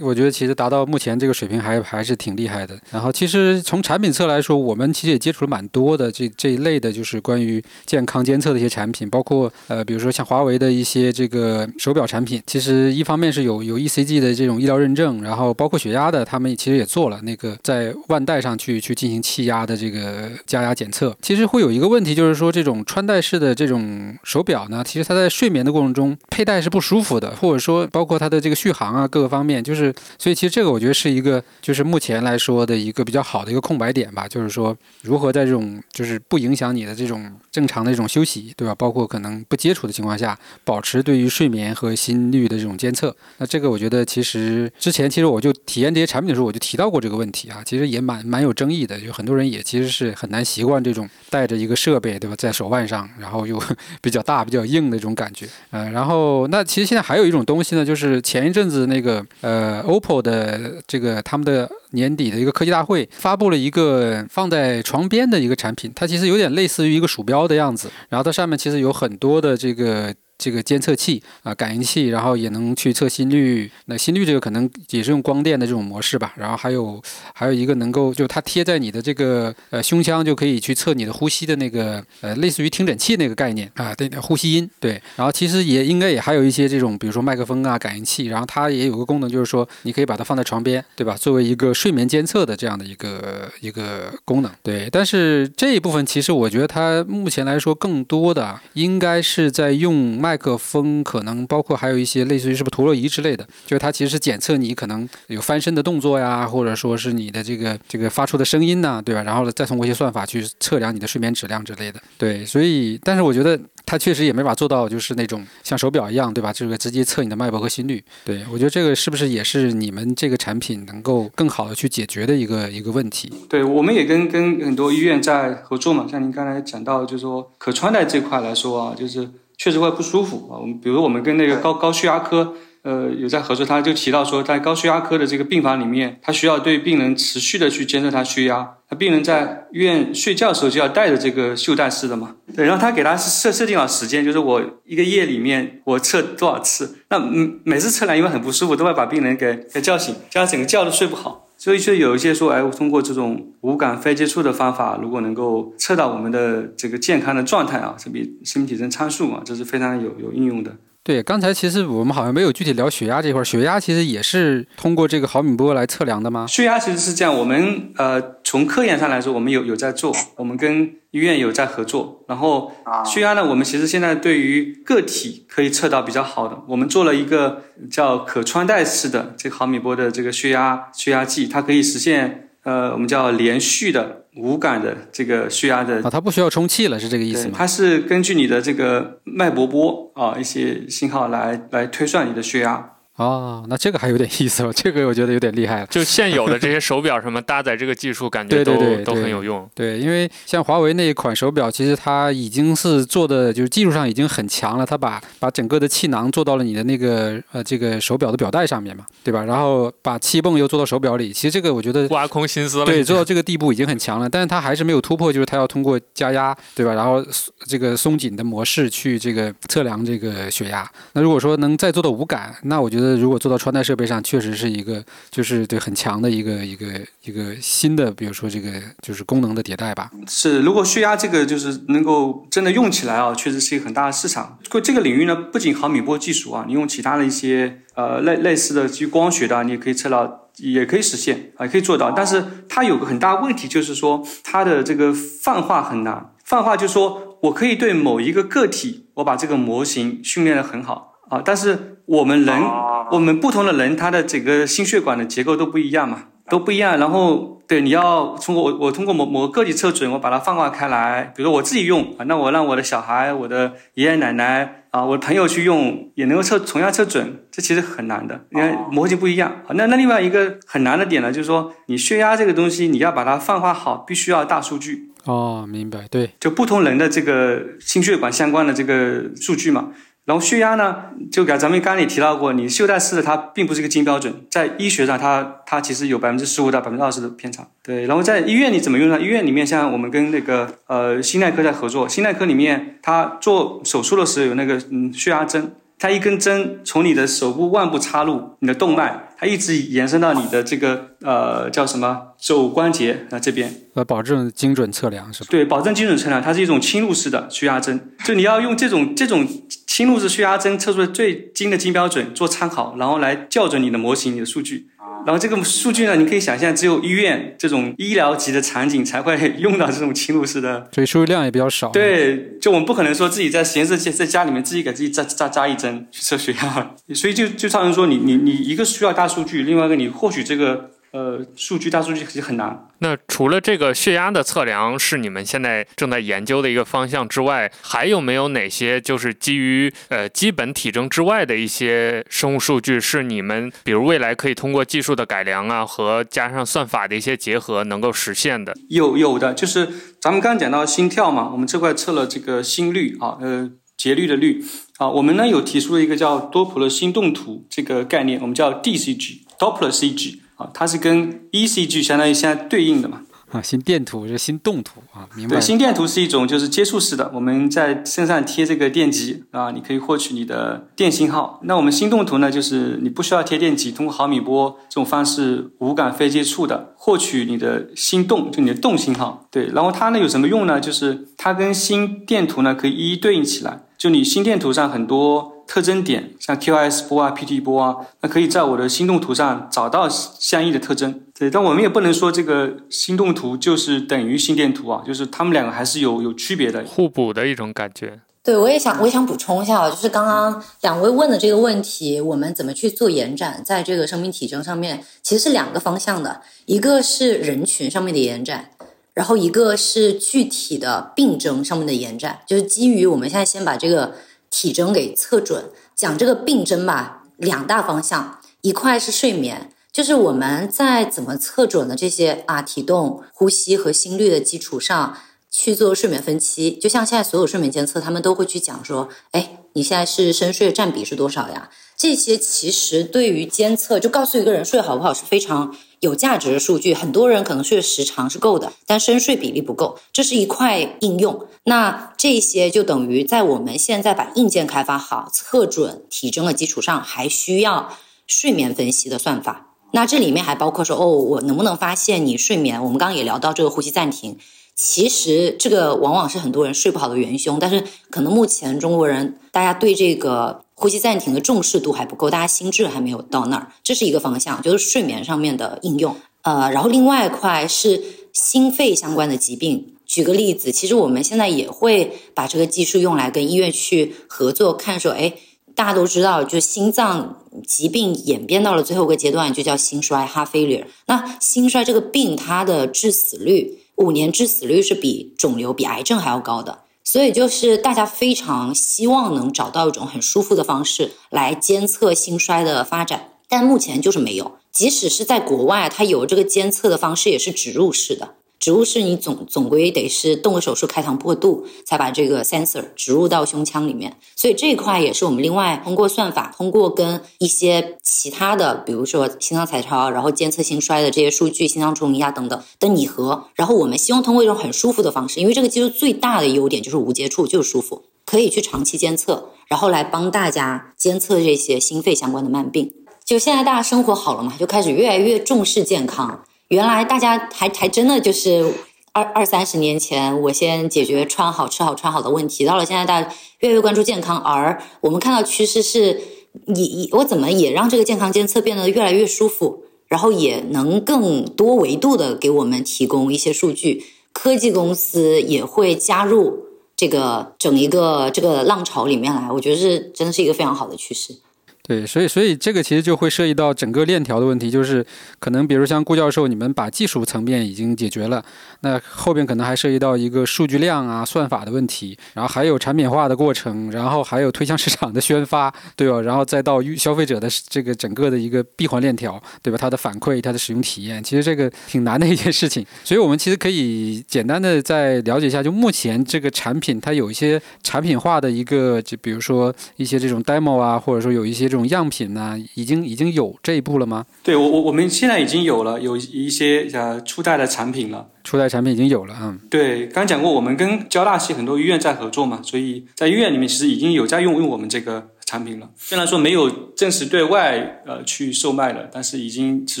[0.00, 2.76] 我觉得其实达到目前这个水平还还是挺厉害的。
[2.90, 12.42] 然后其实从产品侧来说，我们其实也接触了蛮多的这这一类的，就是关于健康监测的一些产品，包括呃比如说像华为的一些这个手表产品。
[12.46, 21.14] 其实一方面是有有 ECG 的这种医疗认证，然后包括血压的，他们其实也做了那个在腕带上去去进行气压的这个加压检测。
[21.20, 38.74] 其实会有一个问题，就是说这种穿戴式的这种手表呢，其实它在睡眠的过程中佩戴是不舒服的，或者说包括它的这个续航啊各个方面，就是所以其实这个我觉得是一个就是目前来说的一个比较好的一个空白点吧，就是说如何在这种就是不影响你的这种正常的这种休息，对吧？
[38.74, 43.14] 包括可能不接触的情况下，保持对于睡眠和心率的这种监测。
[43.38, 53.62] 那这个我觉得其实之前其实我就体验这些产品的时候，我就提到过这个问题啊，其实也蛮蛮有争议的，有很多人也其实是很难习惯这种带着一个设备，对吧，在手腕上，然后又
[54.00, 55.46] 比较大、比较硬的这种感觉。
[55.70, 70.14] 呃，然后那其实现在还有一种东西呢，就是前一阵子那个呃，OPPO 的这个他们的年底的一个科技大会发布了一个放在床边的一个产品，它其实有点类似于一个鼠标的样子，然后它上面其实有很多的这个。
[70.42, 73.70] 这个监测器啊，感应器，然后也能去测心率。
[73.84, 76.34] 那心率这个可能也是用光电的这种模式吧。
[76.36, 77.00] 然后还有
[77.32, 85.00] 还有一个能够，就它贴在你的这个呃胸腔，就可以去测你的呼吸的那个呃类似于听诊器那个概念啊，对，呼吸音对。
[85.14, 88.26] 然后其实也应该也还有一些这种，比如说麦克风啊、感应器。
[88.26, 91.16] 然后它也有个功能，就是说你可以把它放在床边，对吧？
[91.16, 94.50] 作为一个睡眠监测的这样的一个一个功能。
[94.62, 100.31] 对，但是这一部分其实我觉得它目前来说更多的应该是在用麦。
[100.32, 109.22] 麦克风可能包括还有一些类似于是不是陀螺仪之类的，就是它其实是检测你可能有翻身的动作呀，或者说是你的这个这个发出的声音呐，对吧？
[109.24, 112.00] 然后再通过一些算法去测量你的睡眠质量之类的。
[112.16, 116.50] 对，所以但是我觉得它确实也没法做到就是那种像手表一样，对吧？
[116.50, 118.02] 这个直接测你的脉搏和心率。
[118.24, 123.30] 对我觉得这个是不是也是你们这个产品能够更好的去解决的一个一个问题？
[123.50, 129.28] 对，我们也跟跟很多医院在合作嘛，像您刚才讲到，就是说可穿戴这块来说啊，就是。
[129.62, 130.58] 确实会不舒服啊！
[130.58, 138.68] 我们比如我们跟那个高高血压科，呃，有在合作，他就提到说，在高血压科的这个病房里面，他需要对病人持续的去监测他血压。
[138.88, 151.46] 他病人在医院睡觉的时候就要带着这个袖带式的嘛，对，然后他给他设设定了时间，就是我一个夜里面我测多少次，那嗯每次测量因为很不舒服，都会把病人给给叫醒，叫他整个觉都睡不好。
[151.62, 160.76] 所以就有一些说，哎，通过这种无感非接触的方法，如果能够测到我们的这个健康的状态啊，这比身体体征参数啊，这是非常有有应用的。
[161.04, 166.46] 对，刚才其实我们好像没有具体聊血压这块，血压其实也是通过这个毫米波来测量的吗？
[166.46, 172.24] 血压其实是这样，我们呃从科研上来说，我们有有在做，我们跟医院有在合作。
[172.28, 172.70] 然后
[173.04, 182.50] 血压呢，我们其实现在对于个体可以测到比较好的，我们做了一个叫可穿戴式的这个毫米波的这个血压血压计，它可以实现。
[182.64, 187.54] 呃，我们叫连续的无感的这个血压的啊，它不需要充气了，是这个意思吗？
[187.56, 192.88] 它是根据你的这个脉搏波啊一些信号来来推算你的血压。
[193.16, 195.86] 哦，那这个还有点意思了， 这个我觉得有点厉害了。
[195.86, 199.68] 就现有的这些手表什么搭载这个技术，感觉都都很有用。
[199.74, 204.86] 对，因为像华为那一款手表，其实它已经是做的，就是技术上已经很强了。
[204.86, 209.44] 它把把整个的气囊做到了你的那个呃这个手表的表带上面嘛，对吧？
[209.44, 211.32] 然后把气泵又做到手表里。
[211.32, 212.86] 其实这个我觉得挖空心思了。
[212.86, 216.94] 对，做到这个地步已经很强了，但是它还是没有突破，就是它要通过加压，对吧？
[216.94, 217.22] 然后
[217.66, 220.90] 这个松紧的模式去这个测量这个血压。
[221.12, 223.82] 那如果说能再做到无感，那我觉得如果做到穿戴。
[223.82, 226.86] 设备上确实是一个，就是对很强的一个一个
[227.24, 228.70] 一个新的，比如说这个
[229.02, 230.08] 就是功能的迭代吧。
[230.28, 234.56] 是，如果血压这个就是能够真的用起来啊，确实是一个很大的市场。
[234.70, 242.12] 过这个领域呢，不仅毫米波技术啊，你用其他的一些呃类类似的基于光学的，你也可以测到，也可以实现啊，可以做到。
[242.12, 246.32] 但是它有个很大问题，就是说它的这个泛化很难。
[246.44, 252.62] 泛化就是说我可以对某一个个体，我把这个模型训练的很好啊，但是我们人。
[253.10, 256.98] 我们不同的人，他的整个心血管的结构都不一样嘛，都不一样。
[256.98, 261.32] 然后，对，你要通过我，我通过某某个个体测准，我把它泛化开来。
[261.36, 268.44] 比如我自己用啊，那我让我的小孩、我的爷爷奶奶啊，我的朋友去用，也能够测同样测准，这其实很难的。
[268.50, 269.62] 你看模型不一样。
[269.70, 275.08] 那那另外一个很难的点呢，就是说你血压这个东西，你要把它泛化好，必须要大数据。
[275.24, 279.90] 哦，明白，对，就不同人的这个心血管相关的这个数据嘛。
[280.24, 280.96] 然后血压呢，
[281.32, 287.66] 就给咱们刚刚也提到过，你袖带式的它并不是一个金标准，在医学上它它其实有百分之十五到百分之二十的偏差。
[287.82, 289.20] 对，然后在医院里怎么用呢？
[289.20, 303.74] 医院里面像我们跟那个呃心内科在合作，心内科里面他做手术的时候有那个嗯血压针，它一根针从你的手部腕部插入你的动脉，它一直延伸到你的这个呃叫什么肘关节啊这边。
[303.94, 305.48] 呃，保证精准测量是吧？
[305.50, 309.46] 对，保证精准测量，它是一种侵入式的血压针，就你要用这种这种。
[309.92, 314.86] 侵入式血压针测出的最精的金标准做参考，然后来校准你的模型、你的数据。
[315.26, 321.90] 然后这个数据呢，你可以想象，只有医院这种医疗级的场景才会用到这种侵入式的，所以数据量也比较少。
[321.90, 330.90] 对，就我们不可能说自己在实验室在在家里面自己给自己扎扎扎一针去测血压，所以就就造成说你你你一个需要大数据，另外一个你获取这个。
[331.12, 332.88] 呃，数据大数据其实很难。
[333.00, 348.72] 那除了这个血压的测量是你们现在正在研究的一个方向之外，还有没有哪些就是基于呃基本体征之外的一些生物数据是你们比如未来可以通过技术的改良啊和加上算法的一些结合能够实现的？
[348.88, 349.86] 有有的，就是
[350.18, 354.64] 咱们刚刚讲到心跳嘛，我们这块测了这个心率啊，呃节律的律
[354.98, 360.70] 啊，我们呢有提出了一个叫多普勒心动图这个概念，我们叫 DCG，Doppler CG 啊。
[360.74, 363.22] 它是跟 ECG 相当于现在对应的嘛？
[363.52, 365.56] 啊，心电图是心动图啊，明白。
[365.56, 371.60] 对，心电图是一种就是接触式的，我们在身上贴这个电极啊，你可以获取你的电信号。
[371.64, 379.46] 那我们心动图呢，就是你不需要贴电极，通过毫米波这种方式无感非接触的获取你的心动，就你的动信号。
[379.50, 380.80] 对，然后它呢有什么用呢？
[380.80, 383.82] 就是它跟心电图呢可以一一对应起来。
[383.98, 385.52] 就你心电图上很多。
[385.72, 391.18] 特征点像 QS 波啊、PT 波啊，那可以在我的心动图上找到相应的特征。
[391.32, 398.20] 对，但我们也不能说这个心动图就是等于心电图啊，就是他们两个还是有有区别的，互补的一种感觉。
[398.42, 408.68] 对，我也想，我也想补充一下啊，就是刚刚两位问的这个问题，我们怎么去做延展，在这个生命体征上面，其实是两个方向的，一个是人群上面的延展，
[409.14, 414.12] 然后一个是具体的病症上面的延展，就是基于我们现在先把这个。
[414.52, 425.16] 体征给测准，讲这个病征吧，两大方向，一块是睡眠，就是我们在怎么测准的这些啊体动、呼吸和心率的基础上
[425.50, 431.70] 去做睡眠分期，就像现在所有睡眠监测，他们都会去讲说，哎，你现在是深睡占比是多少呀？
[432.02, 435.72] 这些其实对于监测，就告诉一个人睡好不好是非常。
[436.00, 441.46] 有价值的数据，很多人可能睡时长是够的，但深睡比例不够，这是一块应用。
[441.62, 447.96] 那这些就等于在我们现在把硬件开发好、测准体征的基础上，还需要
[448.26, 449.76] 睡眠分析的算法。
[449.92, 452.82] 那这里面还包括说，哦，我能不能发现你睡眠？
[452.82, 454.36] 我们刚刚也聊到这个呼吸暂停，
[454.74, 457.60] 其实这个往往是很多人睡不好的元凶。
[457.60, 460.64] 但是可能目前中国人大家对这个。
[460.82, 466.16] 呼吸暂停的重视度还不够，大家心智还没有到那儿，这是一个方向，就是睡眠上面的应用。
[466.42, 468.02] 呃，然后另外一块是
[468.32, 469.94] 心肺相关的疾病。
[470.04, 475.34] 举个例子，其实我们现在也会把这个技术用来跟医院去合作，看说，哎，
[475.76, 480.86] 大家都知道，就心脏疾病演变到了最后一个阶段，就叫心衰 （heart failure）。
[481.06, 486.80] 那心衰这个病，它的致死率，五年致死率是比肿瘤、比癌症还要高的。
[487.04, 494.56] 所以就是大家非常希望能找到一种很舒服的方式来监测心衰的发展，但目前就是没有。
[494.70, 498.36] 即使是在国外，它有这个监测的方式，也是植入式的。
[498.62, 504.16] 植入式，你总总归得是动个手术开膛破肚，才把这个 sensor 植入到胸腔里面。
[504.36, 513.48] 所以这一块也是我们另外通过算法，通过跟一些其他的，比如说心脏彩超，然后监测心衰的这些数据，心脏重力啊等等的拟合。
[513.56, 522.92] 然后我们希望通过一种很舒服的方式，因为这个技术最大的优点就是无接触，就是舒服，可以去长期监测，然后来帮大家监测这些心肺相关的慢病。
[523.24, 526.44] 就现在大家生活好了嘛，就开始越来越重视健康。
[526.72, 528.72] 原来大家还还真的就是
[529.12, 536.22] 二二三十年前，我先解决穿好吃好穿好的问题，到了现在大家越来越关注健康，而我们看到趋势是，
[536.64, 546.60] 你我怎么也让这个健康监测变得越来越舒服，然后也能更多维度的给我们提供一些数据，科技公司也会加入
[546.96, 551.36] 这个整一个这个浪潮里面来，我觉得是真的是一个非常好的趋势。
[551.84, 555.04] 对，所以所以这个其实就会涉及到整个链条的问题，就是
[555.40, 558.40] 可能比如像顾教授，你们把技术层面已经解决了，
[558.82, 566.20] 那后边可能还涉及到一个数据量啊、算法的问题，然后还有产品化的过程，然后还有推向市场的宣发，对吧？
[566.20, 569.76] 然后再到消费者的这个整个的一个闭环链条，对吧？
[569.76, 572.86] 它的反馈、它的使用体验，其实这个挺难的一件事情。
[573.02, 581.71] 所以我们其实可以简单的再了解一下，就目前这个产品它有一些产品化的一个，就比如说一些这种 demo 啊，或者说有一些。
[581.72, 584.26] 这种样品呢，已经已经有这一步了吗？
[584.42, 589.58] 对我我我们现在已经有了有一些呃初代的产品了，初代产品已经有了嗯。
[589.70, 595.28] 对，刚讲过，我们跟交大系很多医院在合作嘛，所以在医院里面其实已经有在用用我们这个。
[595.44, 595.90] 产品了。
[595.98, 600.00] 虽然说没有正式对外呃去售卖了，但是已经持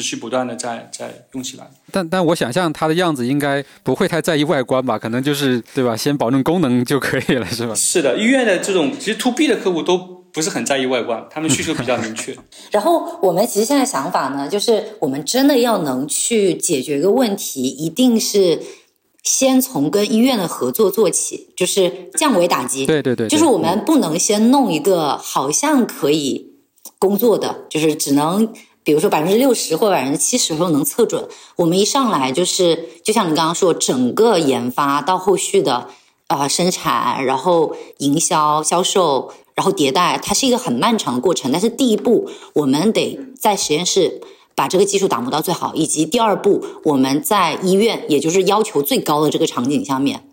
[0.00, 1.68] 续不断的在在用起来。
[1.90, 4.98] 但但我想象它的样子应该不会太在意外观吧？
[4.98, 5.94] 可能就是对吧？
[5.94, 7.74] 先保证功能就可以了，是吧？
[7.74, 12.36] 是的，医院的这种其实 to B 的客户都不是很在意外观，他们需求比较明确。
[12.70, 18.60] 然后我们其实现在想法呢，就是我们真的要能去解决一个问题，一定是
[19.22, 22.86] 先从跟医院的合作做起，就是降维打击。
[22.86, 26.52] 对对对，就是我们不能先弄一个好像可以
[26.98, 28.52] 工作的，就是只能。
[28.84, 35.86] 比如说百分之六十或百分之七十时候能测准，我们一上来就是，就像你刚刚说，整个研发到后续的
[36.26, 41.50] 啊生产，然后营销、销售，然后迭代，它是一个很漫长的过程。
[41.52, 44.20] 但是第一步，我们得在实验室
[44.54, 50.28] 把这个技术打磨到最好，以及第二步，我们在医院，也就是要求最高的这个场景下面，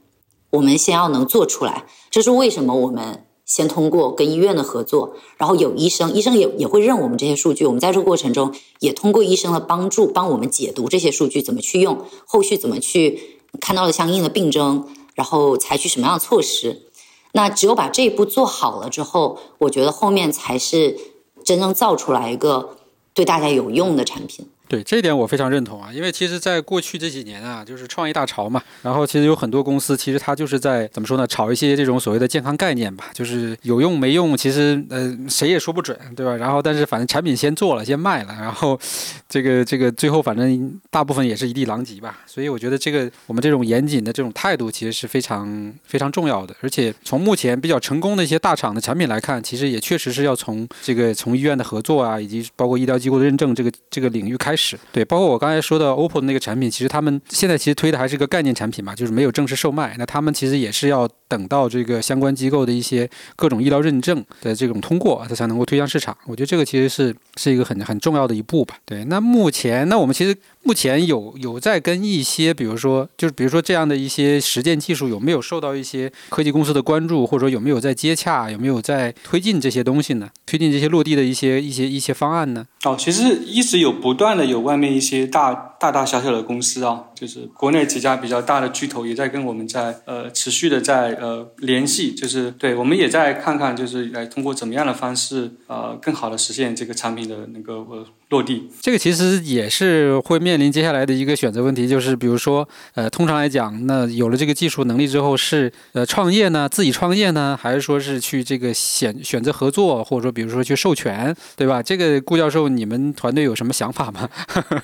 [0.51, 1.86] 我们先要能做出来。
[2.09, 3.26] 这是为什么我们。
[3.45, 7.65] 先通过跟医院的合作，然后有医生，医生也也会认我们这些数据。
[7.65, 16.88] 我们在这个过程中，也通过医生的帮助，帮我们解读这些数据怎么去用，后续怎么去看到了相应的病症，然后采取什么样的措施。
[17.32, 20.97] 那只有把这一步做好了之后，我觉得后面才是
[21.43, 22.77] 真正造出来一个
[23.13, 24.49] 对大家有用的产品。
[24.70, 36.36] 对这点我非常认同啊，因为其实，在过去这几年啊，就是创业大潮嘛，然后其实有很多公司，其实它就是在怎么说呢，炒一些这种所谓的健康概念吧，就是有用没用，其实呃谁也说不准，对吧？
[36.36, 38.80] 然后但是反正产品先做了，先卖了，然后
[39.28, 42.20] 这个这个最后反正大部分也是一地狼藉吧。
[42.28, 46.55] 所以我觉得这个我们这种严谨的这种态度，其实是非常非常重要的。
[46.61, 54.59] 而且从目前比较成功的一些大厂的产品来看，其实也确实是要从这个从医院的合作啊，以及包括医疗机构的认证这个这个领域开始。
[54.91, 59.95] 对，包括我刚才说的 OPPO 的那个产品，其实他们现在其实推的还是个概念产品嘛，就是没有正式售卖。
[59.97, 66.16] 那他们其实也是要等到这个相关机构的一些各种医疗认证的这种通过，它才能够推向市场。
[66.26, 68.76] 我觉得这个其实是是一个很很重要的一步吧。
[68.86, 70.36] 对，那目前那我们其实。
[70.70, 80.30] 目前有有在跟一些，比如说，就是比如说这样的一些实践技术，有没有受到一些科技公司的关注，或者说有没有在接洽，有没有在推进这些东西呢？
[80.45, 82.67] 推进这些落地的一些一些一些方案呢？
[82.84, 98.05] 哦，其实一直有不断的有外面一些大大大小小的公司啊，就是国内几家比较大的巨头也在跟我们在呃持续的在呃联系，就是对我们也在看看，就是来通过怎么样的方式呃更好的实现这个产品的那个呃。
[98.30, 111.82] 落地，这个其实也是会面临接下来的一个选择问题，就是比如说，呃，通常来讲，那有了这个技术能力之后，是呃创业呢，自己创业呢，还是说是去这个选选择合作，或者说比如说去授权，对吧？
[111.82, 114.30] 这个顾教授，你们团队有什么想法吗？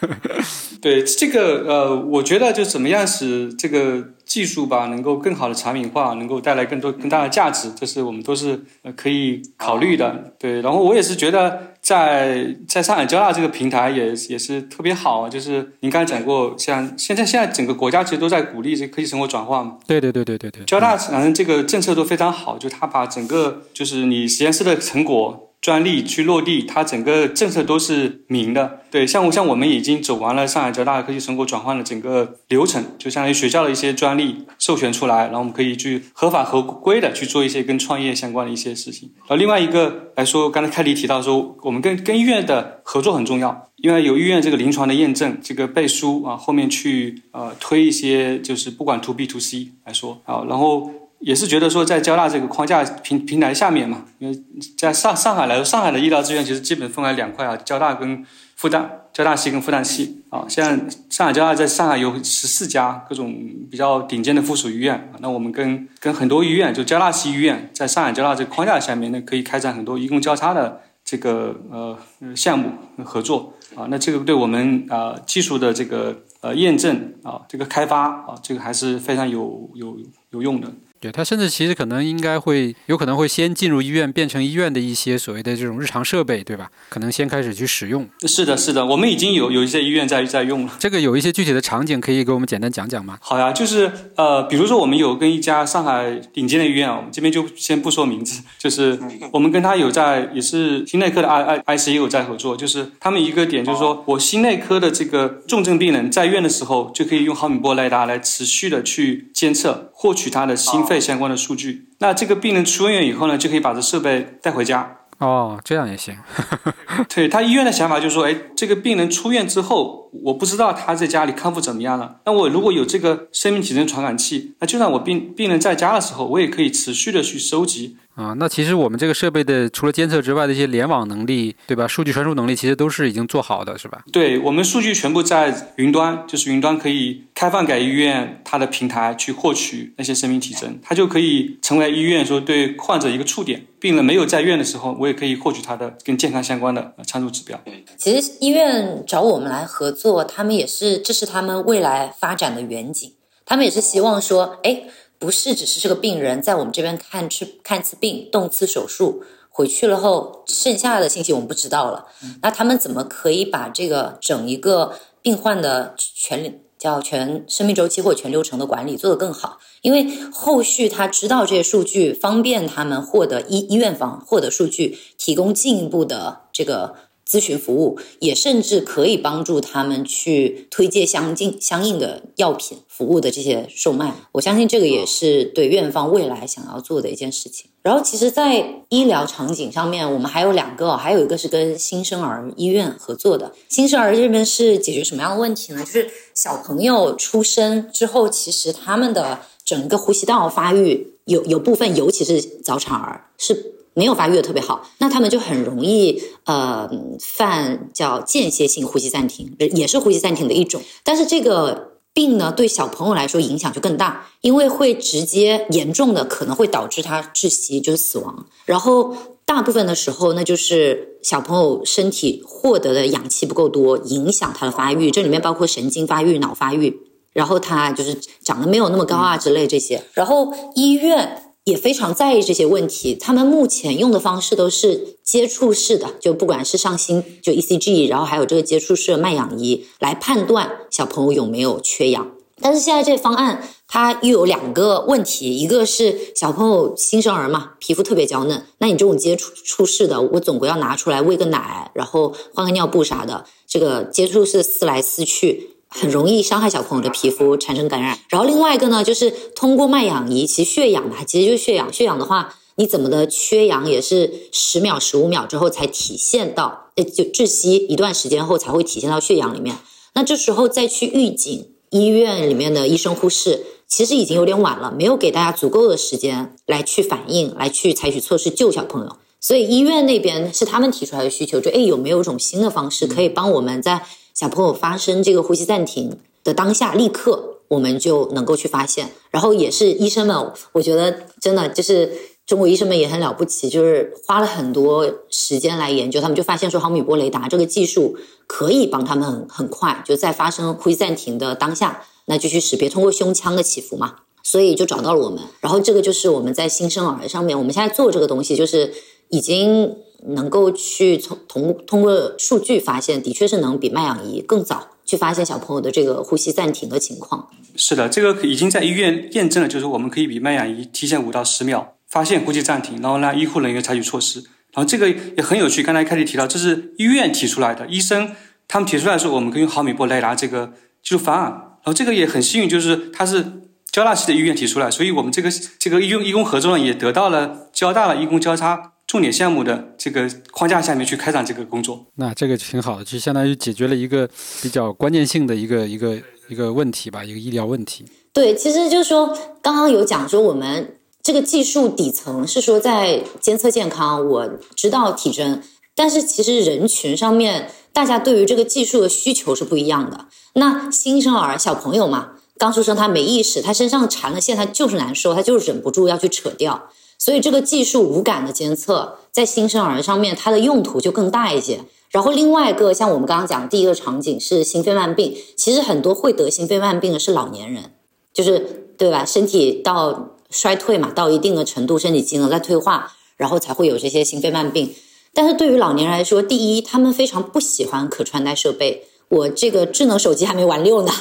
[0.82, 4.16] 对这个，呃，我觉得就怎么样使这个。
[4.26, 10.34] 技术吧，能够更好的产品化，能够带来更多更大的价值，这是我们都是呃可以考虑的。
[10.40, 19.78] 对，然后我也是觉得，在在上海交大这个平台也也是特别好，就是您刚才讲过，像现在现在整个国家其实都在鼓励这科技成果转化嘛。
[19.86, 20.64] 对对对对对对。
[20.66, 25.45] 交大反正这个政策都非常好，就他把整个就是你实验室的成果。
[25.62, 28.82] 专利去落地，它整个政策都是明的。
[28.92, 39.12] 对，像我像我们已经走完了上海交大科技成果转换的整个流程，就相当于学校的一些专利授权出来，然后我们可以去合法合规的去做一些跟创业相关的一些事情。
[39.22, 50.92] 然后另外一个来说，刚才凯迪提到说，我们跟跟医院的合作很重要，因为有医院这个临床的验证，这个背书啊，后面去呃推一些就是不管 to B to C 来说啊，然后。
[51.20, 54.44] 也是觉得说，在交大这个框架平平台下面嘛，因为
[54.78, 58.24] 在上上海来说，上海的医疗资源其实基本分为两块啊，交大跟
[58.56, 60.46] 复旦，交大系跟复旦系啊。
[60.48, 60.70] 现在
[61.10, 63.34] 上海交大在上海有十四家各种
[63.72, 65.12] 比较顶尖的附属医院。
[65.20, 71.98] 那我们跟跟很多医院，就交大系医院，在上海交大这个框架下面呢，可以开展很多医工交叉的这个呃
[72.36, 72.70] 项目
[73.04, 73.88] 合作啊。
[73.90, 79.98] 那这个对我们啊技术的这个呃验证啊，这个开发啊，这个还是非常有有
[80.30, 80.72] 有用的。
[81.06, 86.68] 对他甚至其实可能应该会有可能会先进入医院，变成医院的一些所谓的这种日常设备，对吧？
[86.90, 88.10] 可能先开始去使用。
[88.28, 90.74] 是的，是的，我们已经有有一些医院在在用了。
[90.80, 93.20] 这个有一些具体的场景可以给我们简单讲讲吗？
[93.22, 98.98] 好呀，就是呃，比如说我们有跟一家上海顶尖的医院啊，我们这边就先不说名字，就是
[99.32, 110.95] 我们跟他有在也是心内科的 I I I C 也有在合作，就是他们一个点就是说我心内科的这个重症病人在院的时候就可以用毫米波雷达来持续的去监测，获取他的心肺。
[111.00, 114.98] 相关的数据，那这个病人出院以后呢，就可以把这设备带回家。
[115.18, 116.18] 哦，这样也行。
[117.08, 122.18] 对他医院的想法就是说，哎，这个病人出院之后，我不知道他在家里康复怎么样了。
[122.26, 131.86] 那我如果有这个生命体征传感器，那就算我病病人在家的时候，我也可以持续的去收集啊，那其实我们这个设备的除了监测之外的一些联网能力，对吧？
[131.86, 134.06] 数据传输能力其实都是已经做好的，是吧？
[134.14, 143.66] 对我们数据全部在云端，就是云端可以开放给医院它的平台去获取那些生命体征，它就可以成为医院说对患者一个触点。
[143.82, 147.62] 病人没有在院的时候，我也可以获取他的跟健康相关的参数指标。
[147.98, 153.12] 其实医院找我们来合作，他们也是这是他们未来发展的远景，
[153.46, 154.84] 他们也是希望说，哎。
[155.18, 162.06] 不是只是这个病人在我们这边看次看次病动次手术回去了后，剩下的信息我们不知道了。
[162.42, 169.60] 那他们怎么可以把这个整一个病患的全叫全生命周期或全流程的管理做得更好？
[169.82, 176.96] 因为后续他知道这些数据，方便他们获得医医院方获得数据，提供进一步的这个。
[177.30, 187.70] 咨询服务也甚至可以帮助他们去推荐相近相应的药品服务的这些售卖，我相信这个也是对院方未来想要做的一件事情。
[187.82, 193.54] 然后，其实，在医疗场景上面，我们还有两个，还有一个是跟新生儿医院合作的。
[193.70, 195.84] 新生儿这边是解决什么样的问题呢？
[195.84, 203.75] 就是小朋友出生之后，其实他们的整个呼吸道发育有有部分，尤其是早产儿是。
[203.96, 206.90] 没有发育的特别好，那他们就很容易呃
[207.20, 210.82] 犯叫间歇性呼吸暂停，也是呼吸暂停的一种。
[211.04, 218.46] 但是这个病呢，对小朋友来说影响就更大，因为会直接严重的可能会导致他窒息，就是死亡。
[218.66, 219.16] 然后
[219.46, 225.10] 大部分的时候，那就是小朋友身体获得的氧气不够多，影响他的发育。
[225.10, 227.00] 这里面包括神经发育、脑发育，
[227.32, 230.04] 然后他就是长得没有那么高啊之类这些。
[230.12, 231.44] 然后医院。
[231.66, 233.16] 也非常在意这些问题。
[233.16, 242.32] 他们目前用的方式都是接触式的，就不管是上心就 ECG，然后还有这个接触式的脉氧仪来判断小朋友有没有缺氧。
[242.62, 255.72] 但是现在这方案它又有两个问题，一个是小朋友新生儿嘛，皮肤特别娇嫩，那你这种接触触式的，我总归要拿出来喂个奶，然后换个尿布啥的，这个接触式撕来撕去。
[255.98, 258.20] 很容易伤害小朋友的皮肤，产生感染。
[258.28, 261.92] 然后另外一个呢，就是通过脉氧仪，其实血氧嘛，其实就是血氧。
[261.94, 269.78] 血氧的话，你怎么的缺氧也是十秒、十五秒之后才体现到，呃，就窒息一段时间后才会体现到血氧里面。
[270.16, 279.16] 那这时候再去预警医院里面的医生护士，其实已经有点晚了，没有给大家足够的时间来去反应，来去采取措施救小朋友。
[279.40, 284.06] 所以医院那边是他们提出来的需求，就哎有没有一种新的方式可以帮我们在。
[284.36, 289.12] 小朋友发生这个呼吸暂停的当下，立刻我们就能够去发现。
[289.32, 292.12] 然后也是医生们，我觉得真的就是
[292.46, 305.40] 中国医生们也很了不起，就是花了很多时间来研究，他们就发现说毫米波雷达这个技术可以帮他们很快就在发生呼吸暂停的当下，那就去识别通过胸腔的起伏嘛，所以就找到了我们。
[305.62, 308.94] 然后这个就是我们在新生儿上面，我们现在做这个东西，就是
[309.30, 309.96] 已经。
[310.30, 317.50] 能够去从通通过数据发现，的确是能比脉氧仪更早去发现小朋友的这个呼吸暂停的情况。
[317.76, 324.40] 是的，这个已经在医院验证了，就是我们可以比脉氧仪提前五到十秒发现呼吸暂停，然后让医护人员采取措施。
[324.74, 328.32] 然后这个也很有趣，刚才开始提到，这是医院提出来的，医生
[328.68, 330.74] 他们提出来说，我们可以用毫米波雷达这个
[331.04, 331.52] 技术方案。
[331.84, 333.46] 然后这个也很幸运，就是它是
[333.92, 338.94] 交大系的医院提出来，所以我们这个这个医用医工合作呢，也得到了交大的医工交叉。
[339.08, 344.28] 重点项目的这个框架下面去开展这个工作，那这个挺好的，就相当于解决了一个
[344.62, 346.18] 比较关键性的一个一个
[346.50, 348.06] 一个问题吧，一个医疗问题。
[348.34, 355.62] 对，其实就是说，刚刚有讲说，我们这个技术底层是说在监测健康，我知道体征，
[355.96, 360.26] 但是其实人群上面，大家对于这个技术的需求是不一样的。
[360.54, 366.90] 那新生儿小朋友嘛，刚出生他没意识，他身上缠了线，他就是难受，他就是忍不住要去扯掉。
[367.18, 371.82] 所以这个技术无感的监测在新生儿上面，它的用途就更大一些。
[372.12, 377.92] 然后另外一个，像我们刚刚讲的第一个场景是心肺慢病，其实很多会得心肺慢病的是老年人，
[378.34, 379.26] 就是对吧？
[379.26, 384.94] 身体到衰退嘛，到一定的程度，身体机能在退化，然后才会有这些心肺慢病。
[385.34, 389.08] 但是对于老年人来说，第一，他们非常不喜欢可穿戴设备。
[389.28, 391.12] 我这个智能手机还没玩六呢，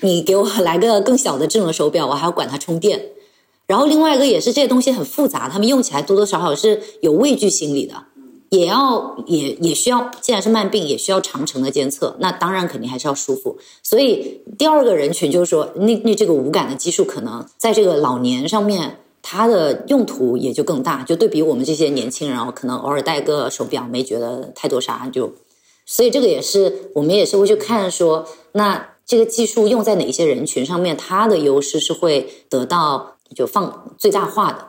[0.00, 3.10] 你给我来个更小的智能手表，我还要管它充电。
[3.70, 7.94] 然后另外一个也是这些东西很复杂，他们用起来多多少少是有畏惧心理的，
[8.48, 13.58] 也要也也需要，既然是慢病，也需要长程的监测，那当然肯定还是要舒服。
[13.80, 25.32] 所以第二个人群就是说，那那这个无感的技术可能在这个老年上面，它的用途也就更大，就对比我们这些年轻人，可能偶尔戴个手表没觉得太多啥，就
[25.86, 33.14] 所以这个也是我们也是会去看说，那这个技术用在哪些人群上面，它的优势是会得到。
[33.34, 34.66] 就放最大化的。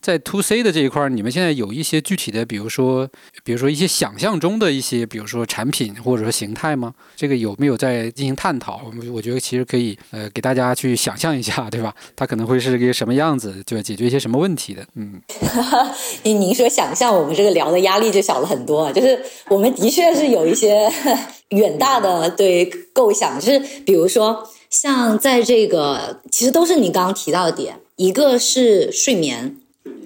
[0.00, 3.06] 在 To C 的这一块儿，你们现在有一些具体的，比如说，
[3.44, 6.92] 比如说一些想象中的一些，比如说产品或者说形态吗？
[7.14, 8.80] 这个有没有在进行探讨？
[8.86, 11.94] 我我觉得其实可以，呃，给大家去想象一下，对吧？
[12.16, 14.84] 它可能会是一个什么样子，就解决一些什么问题的？
[14.96, 15.20] 嗯，
[16.24, 18.90] 您您说想象，我们这个聊的压力就小了很多。
[18.92, 20.90] 就是我们的确是有一些
[21.50, 22.64] 远大的对
[22.94, 29.56] 构想，就是比如说像在这个，其实都是你刚刚提到的点，一个是睡眠，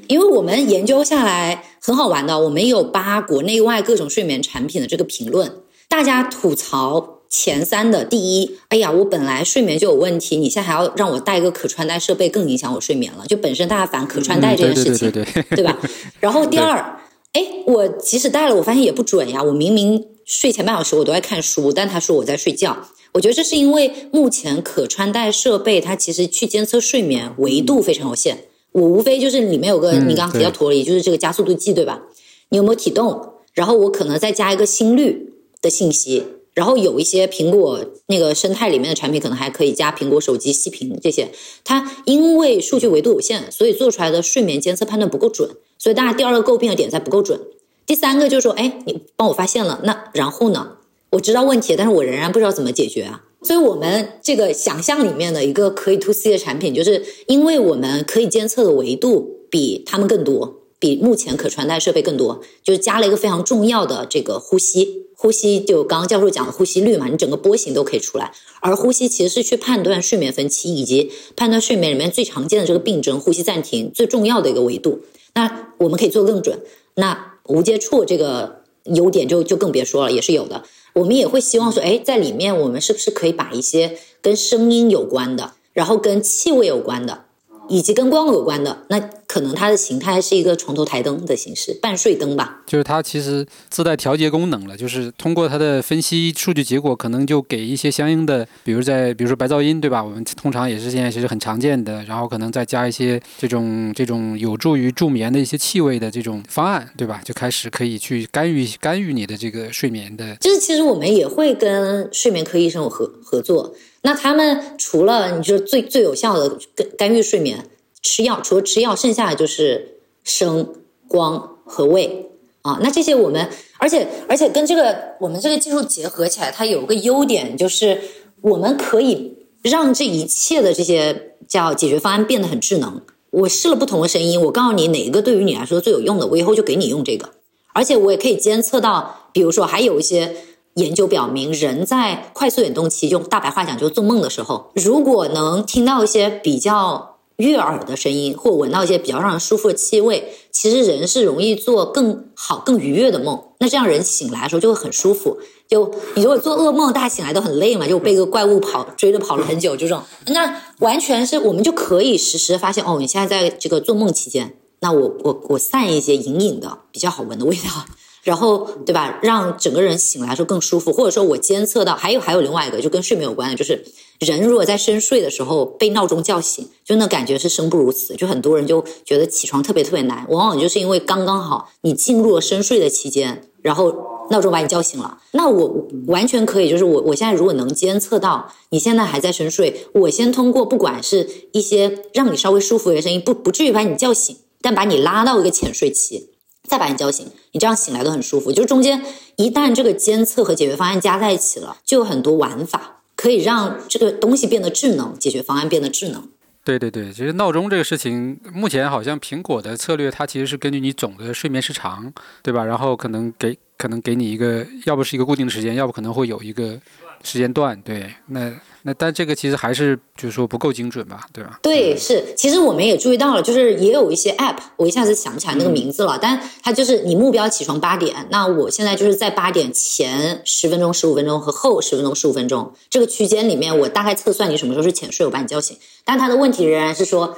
[0.09, 5.53] 因为我们研究下来很好玩的，我们有扒国内外各种睡眠产品的这个评论，
[5.87, 13.27] 大家吐槽前三的第一，哎呀，我本来睡眠就有问题，你现在还要让我带一个可穿戴设备，更影响我睡眠了。
[13.27, 15.79] 就本身大家反可穿戴这件事情，对对对对对吧？
[16.21, 17.01] 然后第二，
[17.33, 19.43] 哎，我即使戴了，我发现也不准呀。
[19.43, 22.89] 我明明睡前半小时我都在看书，但他说我在睡觉。
[23.15, 28.45] 我觉得这是因为目前可穿戴设备它其实去监测睡眠维度非常有限。
[28.73, 32.03] 我无非就是里面有个嗯你刚刚提到对陀螺，就是这个加速度计，对吧？
[32.49, 33.35] 你有没有体动？
[33.53, 41.31] 然后我可能再加一个心率的信息，然后有一些苹果那个生态里面的产品，可能还可以加苹果手机息屏这些。
[41.63, 47.41] 它因为数据维度有限，所以做出来的睡眠监测判断不够准，所以大家第二个诟病的点在不够准。
[47.87, 50.79] 第三个就是说，哎，你帮我发现了，那然后呢？
[51.15, 53.23] 我知道问题，但是我仍然不知道怎么解决啊。
[53.43, 65.05] 所以，我们这个想象里面的一个可以 to C 的产品，就是因为我们可以监测的维度比他们更多，比目前可穿戴设备更多，就是加了一个非常重要的这个呼吸。
[65.17, 68.33] 呼吸就刚刚教授讲的呼吸率嘛，你整个波形都可以出来。
[68.61, 75.01] 而呼吸其实是去判断睡眠分期以及判断睡眠里面最常见的这个病症——呼吸暂停最重要的一个维度。
[75.35, 76.61] 那我们可以做更准。
[76.97, 80.65] 那无接触这个优点就就更别说了，也是有的。
[80.95, 87.25] 我们也会希望说，哎，在里面我们是不是可以把一些跟声音有关的，然后跟气味有关的，
[87.69, 92.63] 以及跟光有关的，那可能它的形态是一个床头台灯的形式，半睡灯吧。
[92.67, 100.03] 就是它其实自带调节功能了，就是通过它的分析数据结果，可能就给一些相应的，比如在比如说白噪音，对吧？
[100.03, 107.21] 我们通常也是现在其实很常见的，然后可能再加一些这种这种有助于助眠的一些气味的这种方案，对吧？
[107.25, 110.37] 就开始可以去干预干预你的这个睡眠的。
[110.37, 113.75] 就是其实我们也会跟睡眠科医生有合合作。
[114.03, 117.67] 那他们除了你就最最有效的干干预睡眠，
[118.05, 120.75] 吃药，除了吃药，剩下的就是声、
[121.09, 122.31] 光和味
[122.63, 122.79] 啊。
[122.83, 128.01] 那这些我们，而且而且跟这个我们这个技术结合起来，它有个优点就是
[128.43, 133.01] 我们可以让这一切的这些叫解决方案变得很智能。
[133.31, 137.31] 我试了不同的声音，我告诉你哪一个对于你来说最有用的，我以后就给你用这个。
[137.73, 140.37] 而且我也可以监测到，比如说还有一些
[140.75, 153.43] 研究表明，人在快速眼动期，用大白话讲就是做梦的时候，如果能听到一些比较悦耳的声音，或闻到一些比较让人舒服的气味，其实人是容易做更好、更愉悦的梦。
[153.59, 155.39] 那这样人醒来的时候就会很舒服。
[155.67, 164.57] 就你如果做噩梦，大家醒来都很累嘛，就被个怪物跑追着跑了很久，这种，那完全是我们就可以实时发现，哦，你现在在这个做梦期间。
[164.81, 167.87] 那我我我散一些隐隐的比较好闻的味道，
[168.23, 173.83] 然后对吧，让整个人醒来的时候更舒服，或者说我监测到，还有还有另外一个就跟睡眠有关的，就是
[174.21, 183.95] 人如果在深睡的时候被闹钟叫醒，就那感觉是生不如死，就很多人就觉得起床特别特别难，往往就是因为刚刚好你进入了深睡的期间，然后
[184.31, 194.37] 闹钟把你叫醒了，那我完全可以，就是我我现在如果能监测到你现在还在深睡，我先通过不管是一些让你稍微舒服的声音，不不至于把你叫醒。
[194.67, 196.31] 但把你拉到一个浅睡期，
[196.67, 198.51] 再把你叫醒，你这样醒来都很舒服。
[198.51, 199.05] 就是中间
[199.37, 202.94] 一旦这个监测和解决方案加在一起了，就有很多玩法
[203.25, 206.29] 可以让这个东西变得智能，解决方案变得智能。
[206.63, 212.13] 对对对，其实闹钟这个事情，目前好像苹果的策略，它其实是根据你总的睡眠时长，
[212.43, 212.63] 对吧？
[212.63, 216.79] 然后可能给可能给你一个，要不是一个固定的时间，要不可能会有一个
[217.25, 217.81] 时间段。
[217.83, 218.53] 对，那
[218.83, 221.59] 那但这个其实还是就是说不够精准吧，对吧？
[221.63, 235.77] 对，是，其实我们也注意到了，就是也有一些 app，我一下子想不起来那个名字了，但它就是你目标起床八点，那我现在就是在八点前十分钟、十五分钟和后十分钟、十五分钟这个区间里面，我大概测算你什么时候是浅睡，我把你叫醒。
[236.05, 237.37] 但它的问题仍然是说，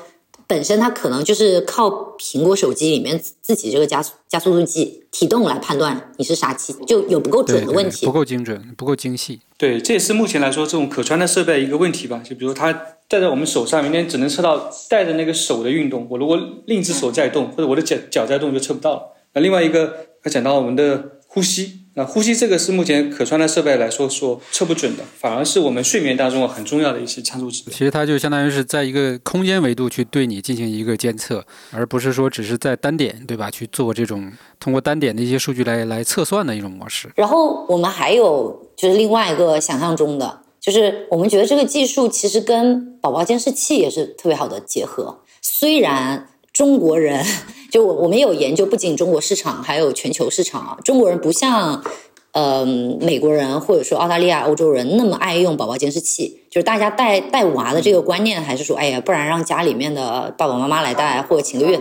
[0.49, 1.89] 本身它可能就是靠
[2.19, 8.13] 苹果手机里面自己这个加速加速度计体动来判断你是啥期，就有不够准的问题不。
[8.13, 9.41] 够精准，不够精细。
[9.59, 12.23] 对，这也是目前来说这种可穿戴设备一个问题吧。
[12.25, 12.73] 就比如它
[13.09, 16.07] 戴在我们手上，明天只能测到戴着那个手的运动。
[16.11, 19.17] 我如果另一只手在动，或者我的脚脚在动，就测不到了。
[19.35, 27.63] 那另外一个，还讲到我们的呼吸，那呼吸这个是目前可穿戴设备来说说测不准的，反而是我们睡眠当中很重要的一些参数值。
[27.71, 33.51] 其实它就相当于是在一个空间维度去对你进行一个监测，而不是说只是在单点，对吧？
[33.51, 34.31] 去做这种
[34.61, 37.11] 通过单点的一些数据来来测算的一种模式。
[37.17, 45.23] 然后我们还有就是另外一个想象中的，就是我们觉得这个技术其实跟宝宝监视器也是特别好的结合。
[45.41, 47.25] 虽然中国人
[47.71, 50.79] 就我我们有研究，不仅中国市场，还有全球市场啊。
[50.85, 51.83] 中国人不像，
[52.33, 61.79] 呃，美国人或者说澳大利亚、欧洲人那么爱用宝宝监视器，就是大家带带娃的这个观念还是说，哎呀，不然让家里面的爸爸妈妈来带，或者请个月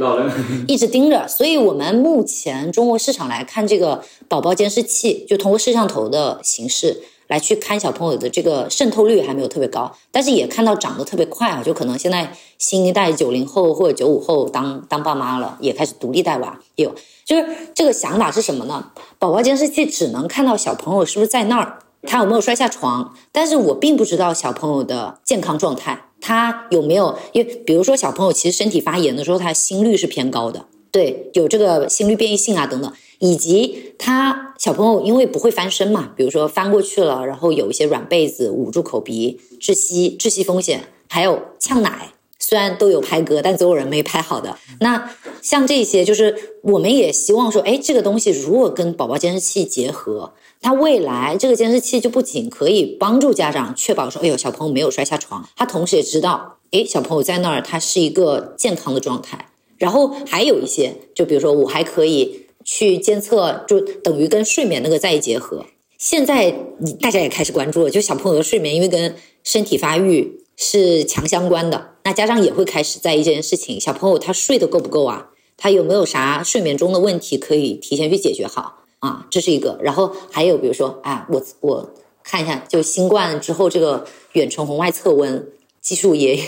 [0.68, 1.28] 一直盯着。
[1.28, 7.02] 所以我们目前中国市场来看，这个宝宝监视器就通过摄像头的形式。
[7.28, 16.94] 来去看小朋友的这个渗透率还没有特别高，但是也看到长得特别快啊，就可能现在新一代九零后或者九五后当当爸妈了，也开始独立带娃，有
[17.26, 18.92] 就是这个想法是什么呢？
[19.18, 32.94] 宝宝监视器只能看到小朋友是不是在那儿，他有没有摔下床，但是我并不知道小朋友的健康状态，他有没有，因为比如说小朋友其实身体发炎的时候，他心率是偏高的，对，有这个心率变异性啊等等。
[33.20, 44.58] 以及他小朋友因为不会翻身嘛，比如说翻过去了，然后有一些软被子捂住口鼻，窒息窒息风险，还有呛奶，虽然都有拍嗝，但总有人没拍好的。
[44.80, 45.10] 那
[45.42, 59.50] 像这些，就是我们也希望说，哎，这个东西如果跟宝宝监视器结合，它未来这个监视器就不仅可以帮助家长确保说，哎呦小朋友没有摔下床，他同时也知道，哎小朋友在那儿他是一个健康的状态。
[59.78, 62.45] 然后还有一些，就比如说我还可以。
[62.66, 65.66] 去监测，就等于跟睡眠那个再一结合。
[65.98, 73.80] 现在你大家也开始关注了，就小朋友的睡眠，因为跟身体发育是强相关的，那家长也会开始在意这件事情。
[73.80, 75.30] 小朋友他睡得够不够啊？
[75.56, 79.26] 他有没有啥睡眠中的问题可以提前去解决好啊？
[79.30, 79.80] 这是一个。
[79.82, 81.94] 然后还有比如说，啊，我我
[82.24, 85.48] 看一下，就新冠之后这个远程红外测温
[85.82, 86.44] 技术也。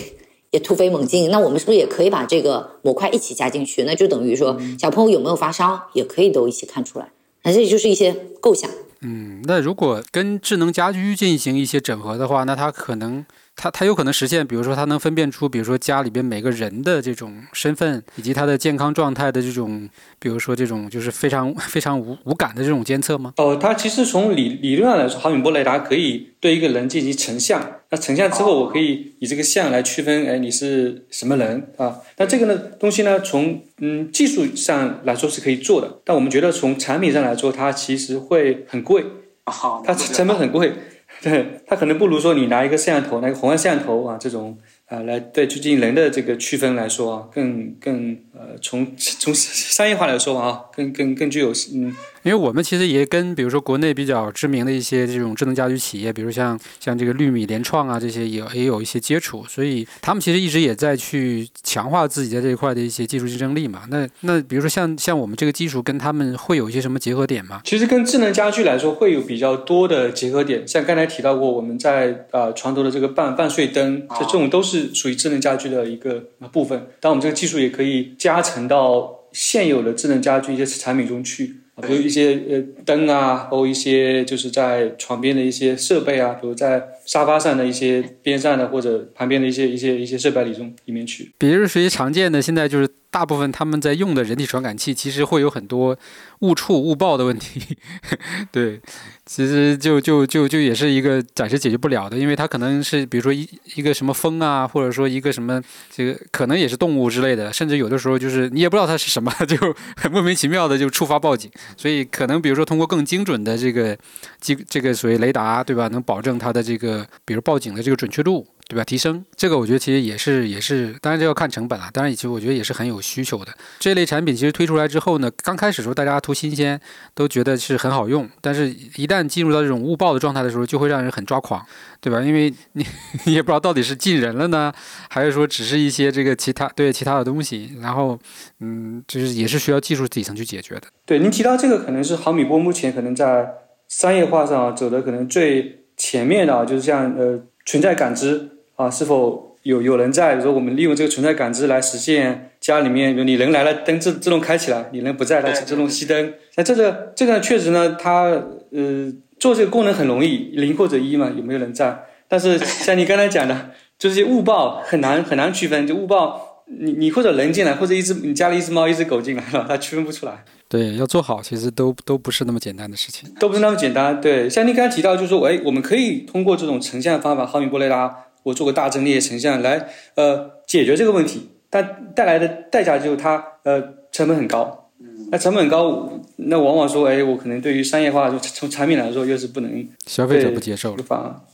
[0.52, 3.84] 也突飞猛进，那我们是不是也可以把这个模块一起加进去？
[3.84, 7.10] 那就等于说，小朋友有没有发烧，也可以都一起看出来。
[7.43, 8.70] 那这就是一些构想。
[9.02, 13.26] 嗯，那如果跟智能家居进行一些整合的话，那它可能。
[13.58, 19.89] 它它有可能实现，比如说它能分辨出，比如说家里边每个人的这种身份，以及他的健康状态的这种，
[20.20, 23.34] 比如说这种就是非常非常无无感的这种监测吗？
[23.38, 27.72] 哦，它其实从理理论上来说，毫米波雷达可以对一个人进行成像。
[27.89, 31.97] 那成像之后，我可以以这个像来区分，哎，你是什么人啊？
[32.18, 39.03] 那这个呢东西呢，从嗯技术上来说是可以做的，但我们觉得从产品上来说，它其实会很贵，
[39.45, 40.74] 好，它成本很贵。
[41.22, 51.95] 对，它可能不如说你拿一个摄像头，拿个红外摄像头啊，这种啊来对去进行人的这个区分来说啊，更更呃从从商业化来说啊，更更更具有嗯。
[52.24, 63.84] 因为我们其实也跟比如说国内比较知名的一些这种智能家居企业，比如像像这个绿米联创啊这些也也有一些接触，所以他们其实一直也在去强化自己在这一块的一些技术竞争力嘛。
[63.89, 67.61] 那那比如说像像我们这个技术跟他们会有一些什么结合点吗？
[67.63, 76.88] 其实跟智能家居来说会有比较多的结合点，像刚才提到过，我们在呃床头的这个半半睡灯，这这种都是属于智能家居的一个部分。
[76.99, 81.57] 但我们这个技术也可以加成到现有的智能家居一些产品中去。
[81.82, 91.32] 比如一些呃灯啊，包括一些就是在床边的一些设备啊，比如在沙发上的一些边上的或者旁边的一些一些一些设备里中里面去。
[91.38, 92.90] 比如属于常见的，现在就是。
[93.10, 95.98] 大部分他们在用的人体传感器，其实会有很多
[96.42, 97.62] 误触、误报的问题。
[98.52, 98.82] 对，
[99.28, 105.62] 其实就就就就也是一个暂时解决不了的，因为它可能是比如说一一个什么风啊，或者说一个什么
[105.92, 109.58] 这个可能也是动物之类的，甚至有的时候就是你也不知道它是什么， 就
[109.98, 111.52] 很莫名其妙的就触发报警。
[111.76, 113.96] 所以可能比如说通过更精准的这个
[114.40, 115.88] 机这个所谓雷达，对吧？
[115.90, 118.48] 能保证它的这个比如报警的这个准确度。
[118.70, 118.84] 对吧？
[118.84, 121.89] 提升这个，我觉得其实也是也是，当然这要看成本了。
[121.93, 123.51] 当然，其实我觉得也是很有需求的。
[123.80, 126.78] 这类产品其实推出来之后呢，刚开始时候大家图新鲜，
[127.15, 128.30] 都觉得是很好用。
[128.41, 131.65] 但是，一旦进入到这种误报的状态的时候，就会让人很抓狂，
[132.01, 132.20] 对吧？
[132.20, 132.86] 因为你
[133.24, 134.70] 你也不知道到底是进人了呢，
[135.09, 137.72] 还是说只是一些这个其他对其他的东西。
[137.82, 138.20] 然后，
[138.59, 140.84] 嗯，就是也是需要技术底层去解决的。
[141.05, 143.49] 对，您提到这个，可能是毫米波目前可能在
[143.88, 148.57] 商业化上走的可能最前面的，就是像呃存在感知。
[148.78, 150.36] 啊，是否有有人在？
[150.36, 156.34] 比如说，我们利用这个存在感知来实现家里面，比如你人来了，灯自自动开起来；你人不在，它自动熄灯。
[156.56, 158.26] 那这个这个确实呢，它
[158.72, 162.06] 呃做这个功能很容易，零或者一嘛，有没有人在？
[162.28, 165.88] 但是像你刚才讲的，就是误报很难很难区分。
[165.88, 170.44] 就误报，你你或者人进来，或者一只你家里一只猫一只狗进来了，它区分不出来。
[170.70, 173.30] 对，要做好，其实都都不是那么简单的事情。
[173.40, 174.20] 都不是那么简单。
[174.20, 178.14] 对，像您刚才提到，就是说，哎，我们可以通过这种成像方法，毫米波雷达，
[178.48, 181.50] 我做个大阵列成像来，呃，解决这个问题。
[181.70, 183.82] 但带来的代价就是它，呃，
[184.12, 184.87] 成本很高。
[185.30, 190.96] 那成本高，那往往说，哎，我可能对于商业化，就从产品来说，又是不能消费者不接受。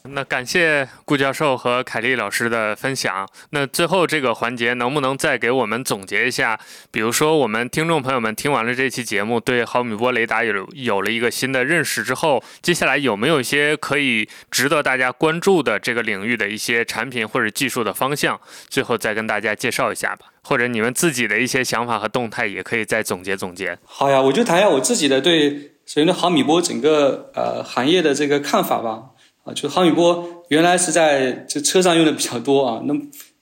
[0.10, 3.28] 那感谢顾教授和凯丽老师的分享。
[3.52, 6.60] 那最后这个环节，能不能再给我们总结一下？
[6.92, 18.40] 比如说，我们听众朋友们听完了这期节目，对毫米波雷达有有了一个新的认识之后，接下来有没有一些可以值得大家关注的这个领域的一些产品或者技术的方向？
[18.68, 20.33] 最后再跟大家介绍一下吧。
[20.44, 23.78] 或者你们自己的一些想法和动态，也可以再总结总结。
[23.86, 25.52] 好呀，我就谈一下我自己的对
[25.86, 29.10] 首先对毫米波整个呃行业的这个看法吧。
[29.44, 32.94] 啊，就毫米波原来是在这车上用的比较多啊，那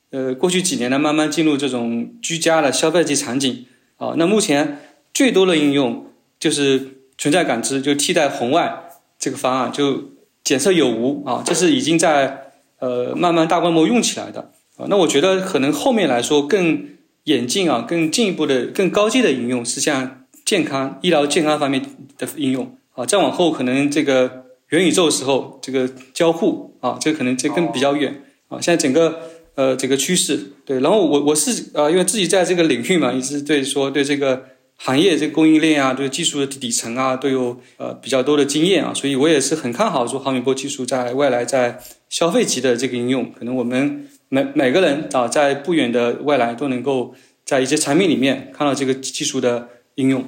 [0.10, 3.66] 呃过去几年呢，慢慢进入这种居家的消费级场景
[3.98, 4.16] 啊。
[4.18, 4.80] 那目前
[5.14, 6.08] 最多的应用
[6.40, 8.90] 就是存在感知，就替代红外
[9.20, 10.10] 这个方案，就
[10.44, 14.52] 检测有无啊，这是已经在呃慢慢大规模用起来的。
[14.90, 16.86] 那我觉得可能后面来说更
[17.26, 21.82] 演进啊，更进一步的、更高阶的应用是像健康、医疗健康方面
[22.18, 23.06] 的应用啊。
[23.06, 28.60] 再往后可能这个元宇宙时候这个交互啊，这可能这更比较远啊。
[28.60, 29.22] 现在整个
[29.56, 34.46] 呃这个趋势对，然后我我是啊，因为自己在这个领域嘛，一直对说对这个
[34.78, 41.80] 行业这个供应链啊，对技术的底层啊都有呃比较多的经验啊，所以我也是很看好说毫米波技术在未来在
[42.10, 44.08] 消费级的这个应用，可能我们。
[44.34, 47.14] 每每个人啊，在不远的未来都能够
[47.44, 50.26] 在一些产品里面看到这个技术的应用。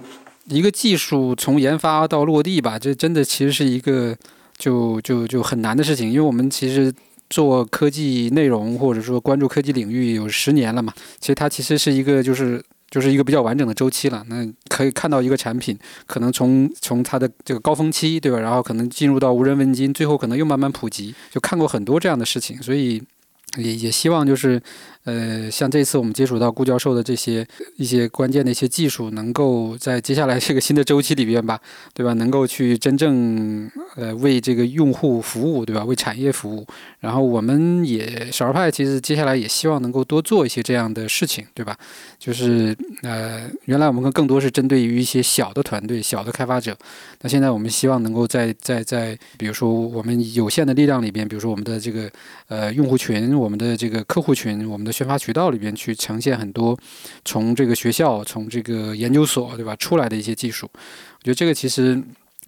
[0.49, 4.14] 一个技术从研发到落地吧，这真的其实是一个
[4.58, 6.12] 就就就很难的事情。
[6.12, 6.93] 因为我们其实
[7.30, 14.22] 做科技内容或者说关注科技领域有十年了嘛，其实它其实是一个就是就是一个比较完整的周期了。
[14.28, 18.38] 那可以看到一个产品可能从从它的这个高峰期，对吧？
[18.38, 23.01] 然后可能进入到无人问津，最后可能又慢慢普及，就看过很多这样的事情，所以。
[23.58, 24.62] 也也希望就是，
[25.06, 27.45] 呃，像这次我们接触到顾教授的这些
[27.76, 31.60] 一些关键的一些技术，能够在接下来这个新的周期里边吧，
[31.93, 32.14] 对吧？
[32.14, 35.84] 能够去真正呃为这个用户服务，对吧？
[35.84, 36.66] 为产业服务。
[37.01, 41.78] 然后我们也少儿派其实接下来也希望能够多做一些这样的事情，对吧？
[42.18, 46.78] 就是呃，原来我们更多是针对于一些小的团队、小的开发者，
[47.22, 52.10] 那现在我们希望能够在在在，比如说我们有限的力量里边，比如说我们的这个
[52.47, 53.34] 呃用户群。
[53.34, 56.77] 我们的这个客户群，我们的宣发渠道里边去呈现很多
[57.25, 60.69] 从这个学校、从这个研究所，对吧，出来的一些技术。
[60.73, 62.01] 我觉得这个其实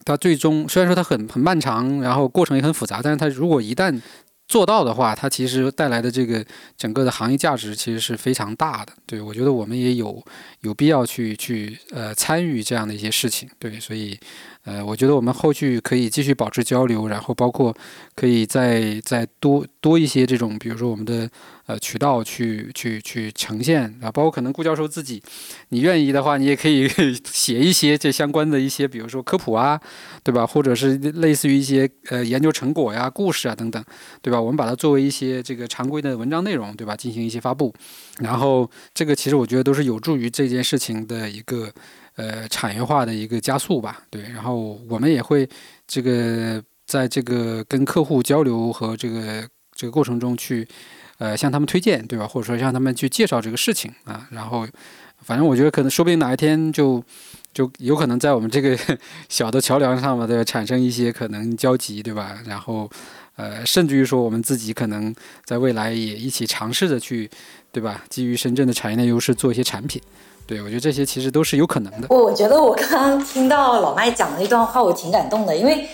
[0.06, 4.00] 它最终虽然说它很很漫长，然后过程也很复杂，但是它如果一旦
[4.48, 6.46] 做到的话，它其实带来的这个
[6.78, 8.94] 整个的行业价值其实是非常大的。
[9.08, 10.24] 对我觉得我们也有
[10.62, 13.50] 有必要去去呃参与这样的一些事情。
[13.60, 14.18] 对，所以。
[14.66, 17.72] 呃，我觉得我们后续可以继续保持交流，然后包括
[18.16, 21.30] 可以再再多多一些这种，比如说我们的
[21.66, 25.22] 呃渠道去去去呈现啊，包括可能顾教授自己，
[25.70, 26.88] 你愿意的话，你也可以
[27.26, 29.80] 写一些这相关的一些，比如说科普啊，
[30.24, 30.46] 对吧？
[30.46, 33.84] 或者是类似于一些呃研究成果呀、故事啊等等，
[34.22, 34.40] 对吧？
[34.40, 36.96] 我们把它作为一些这个常规的文章内容，对吧？
[36.96, 37.74] 进行一些发布，
[38.20, 41.72] 然后这个其实我觉得都是有助于这件事情的一个。
[42.18, 45.46] 呃，产业化的一个加速吧，对，然后我们也会
[45.86, 49.46] 这个在这个跟客户交流和这个
[49.76, 50.66] 这个过程中去，
[51.18, 52.28] 呃，向他们推荐，对吧？
[52.28, 54.68] 或者说向他们去介绍这个事情啊，然后
[55.24, 57.04] 反正我觉得可能说不定哪一天就
[57.54, 58.78] 就有可能在我们这个
[59.30, 60.44] 小的桥梁上嘛，对吧？
[60.44, 62.38] 产生一些可能交集，对吧？
[62.46, 62.90] 然后
[63.38, 65.14] 呃，甚至于说我们自己可能
[65.44, 67.30] 在未来也一起尝试着去，
[67.72, 68.04] 对吧？
[68.10, 70.02] 基于深圳的产业链优势做一些产品。
[70.48, 72.08] 对，我觉得这些其实都是有可能的。
[72.10, 75.90] 我觉得我刚刚听到老麦讲的一段话，我挺感动的，因为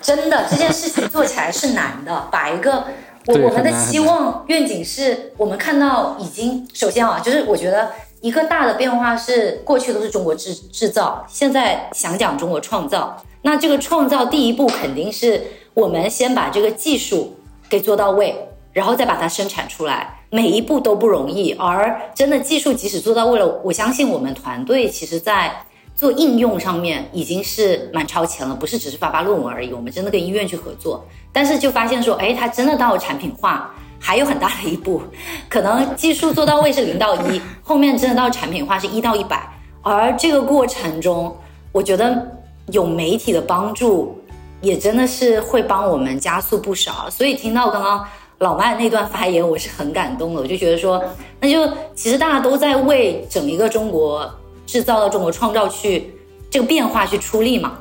[0.00, 2.28] 真的这件事情做起来是难的。
[2.30, 2.86] 把一个
[3.26, 13.16] 我我们的期望愿景是我们看到已经首先啊，就是我觉得一个大的变化是过去都是中国制制造，现在想讲中国创造。
[13.42, 15.42] 那这个创造第一步肯定是
[15.74, 17.36] 我们先把这个技术
[17.68, 20.18] 给做到位，然后再把它生产出来。
[20.30, 25.64] 每一步都不容易，而真的技术即使做到位了，我相信我们团队其实在
[25.94, 29.72] 做应用上面已经是蛮超前了，不是只是发发论文而已。
[29.72, 35.02] 我们真的跟医院去合作，但是就发现说，哎，它真的到产品化还有很大的一步，
[35.48, 39.48] 可能技术做到位是零到一， 后面真的到产品化是一到一百。
[39.82, 41.36] 而这个过程中，
[41.72, 42.26] 我觉得
[42.68, 44.20] 有媒体的帮助，
[44.60, 47.08] 也真的是会帮我们加速不少。
[47.10, 48.04] 所以听到刚刚。
[48.38, 50.40] 老麦那段发言，我是很感动的。
[50.40, 51.00] 我就觉得说，
[51.38, 51.64] 那就
[51.94, 54.28] 其实大家都在为整一个中国
[54.72, 56.14] 制造到中国创造去
[56.48, 57.78] 这个变化去出力嘛。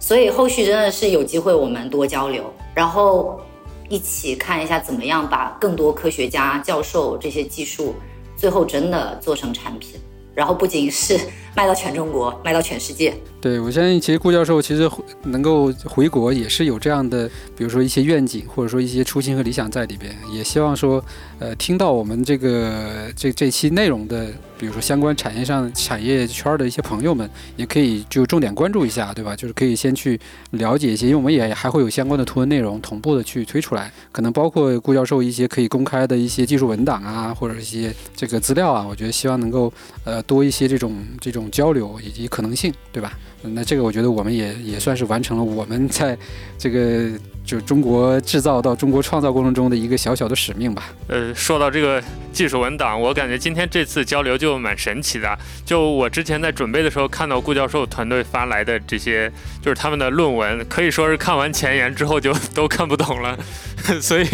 [0.00, 2.42] 所以后续真的是有机会我们多交流，
[2.74, 3.40] 然后
[3.88, 7.94] 一起看一下怎么样把更多科学家、教授这些技术
[8.36, 9.94] 最后真的做成产品，
[10.38, 11.18] 然后不仅是
[11.56, 13.12] 卖到全中国，卖到全世界。
[13.40, 14.88] 对，我相信其实顾教授其实
[15.24, 20.16] 能够回国也是有这样的，比如说一些愿景，或者说一些初心和理想在里边。
[20.32, 21.04] 也希望说，
[21.40, 24.26] 呃，听到我们这个这这期内容的，
[24.58, 29.34] 比如说相关产业上产业圈的一些朋友们，也可以就重点关注一下，对吧？
[29.34, 30.20] 就是可以先去
[30.50, 39.72] 了解一些，因为我们也还会有相关的图文内容同步的去推出来，可能包括顾教授一些可以公开的一些技术文档啊，或者一些这个资料啊，我觉得希望能够
[40.02, 43.18] 呃多一些这种这种交流以及可能性，对吧？
[43.42, 46.16] 那这个我觉得我们也也算是完成了我们在
[46.58, 47.10] 这个
[47.48, 50.90] 就中国制造到中国创造过程中的一个小小的使命吧。
[51.06, 55.34] 呃，说到这个技术文档，我感觉今天这次交流就蛮神奇的。
[55.64, 59.32] 就我之前在准备的时候看到顾教授团队发来的这些，
[59.62, 63.34] 就是他们的论文，可以说是看完前言之后就 都看不懂了。
[63.98, 64.26] 所以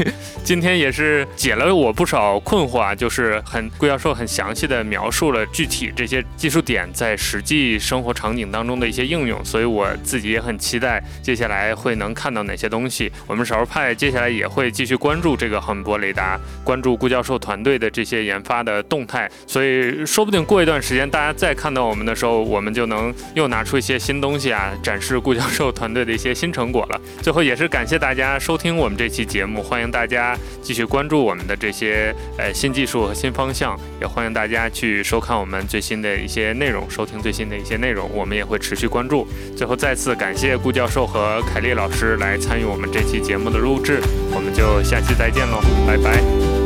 [0.43, 13.04] 今天也是解了我不少困惑啊，就是很顾教授很详细的描述了具体这些技术点在实际生活场景当中的一些应用，所以我自己也很期待接下来会能看到哪些东西。
[13.27, 27.01] 我们少数派接下来也会继续关注这个毫米波雷达，关注顾教授团队的这些研发的动态，所以说不定过一段时间大家再看到我们的时候，我们就能又拿出一些新东西啊，展示顾教授团队的一些新成果了。
[27.23, 29.63] 最后也是感谢大家收听我们这期节目。
[29.63, 39.27] 欢迎大家继续关注我们的这些呃新技术和新方向，也欢迎大家去收看我们最新的一些内容，收听最新的一些内容，我们也会持续关注。
[39.57, 44.01] 最后再次感谢顾教授和凯丽老师来参与我们这期节目的录制，
[44.33, 46.64] 我们就下期再见喽，拜拜。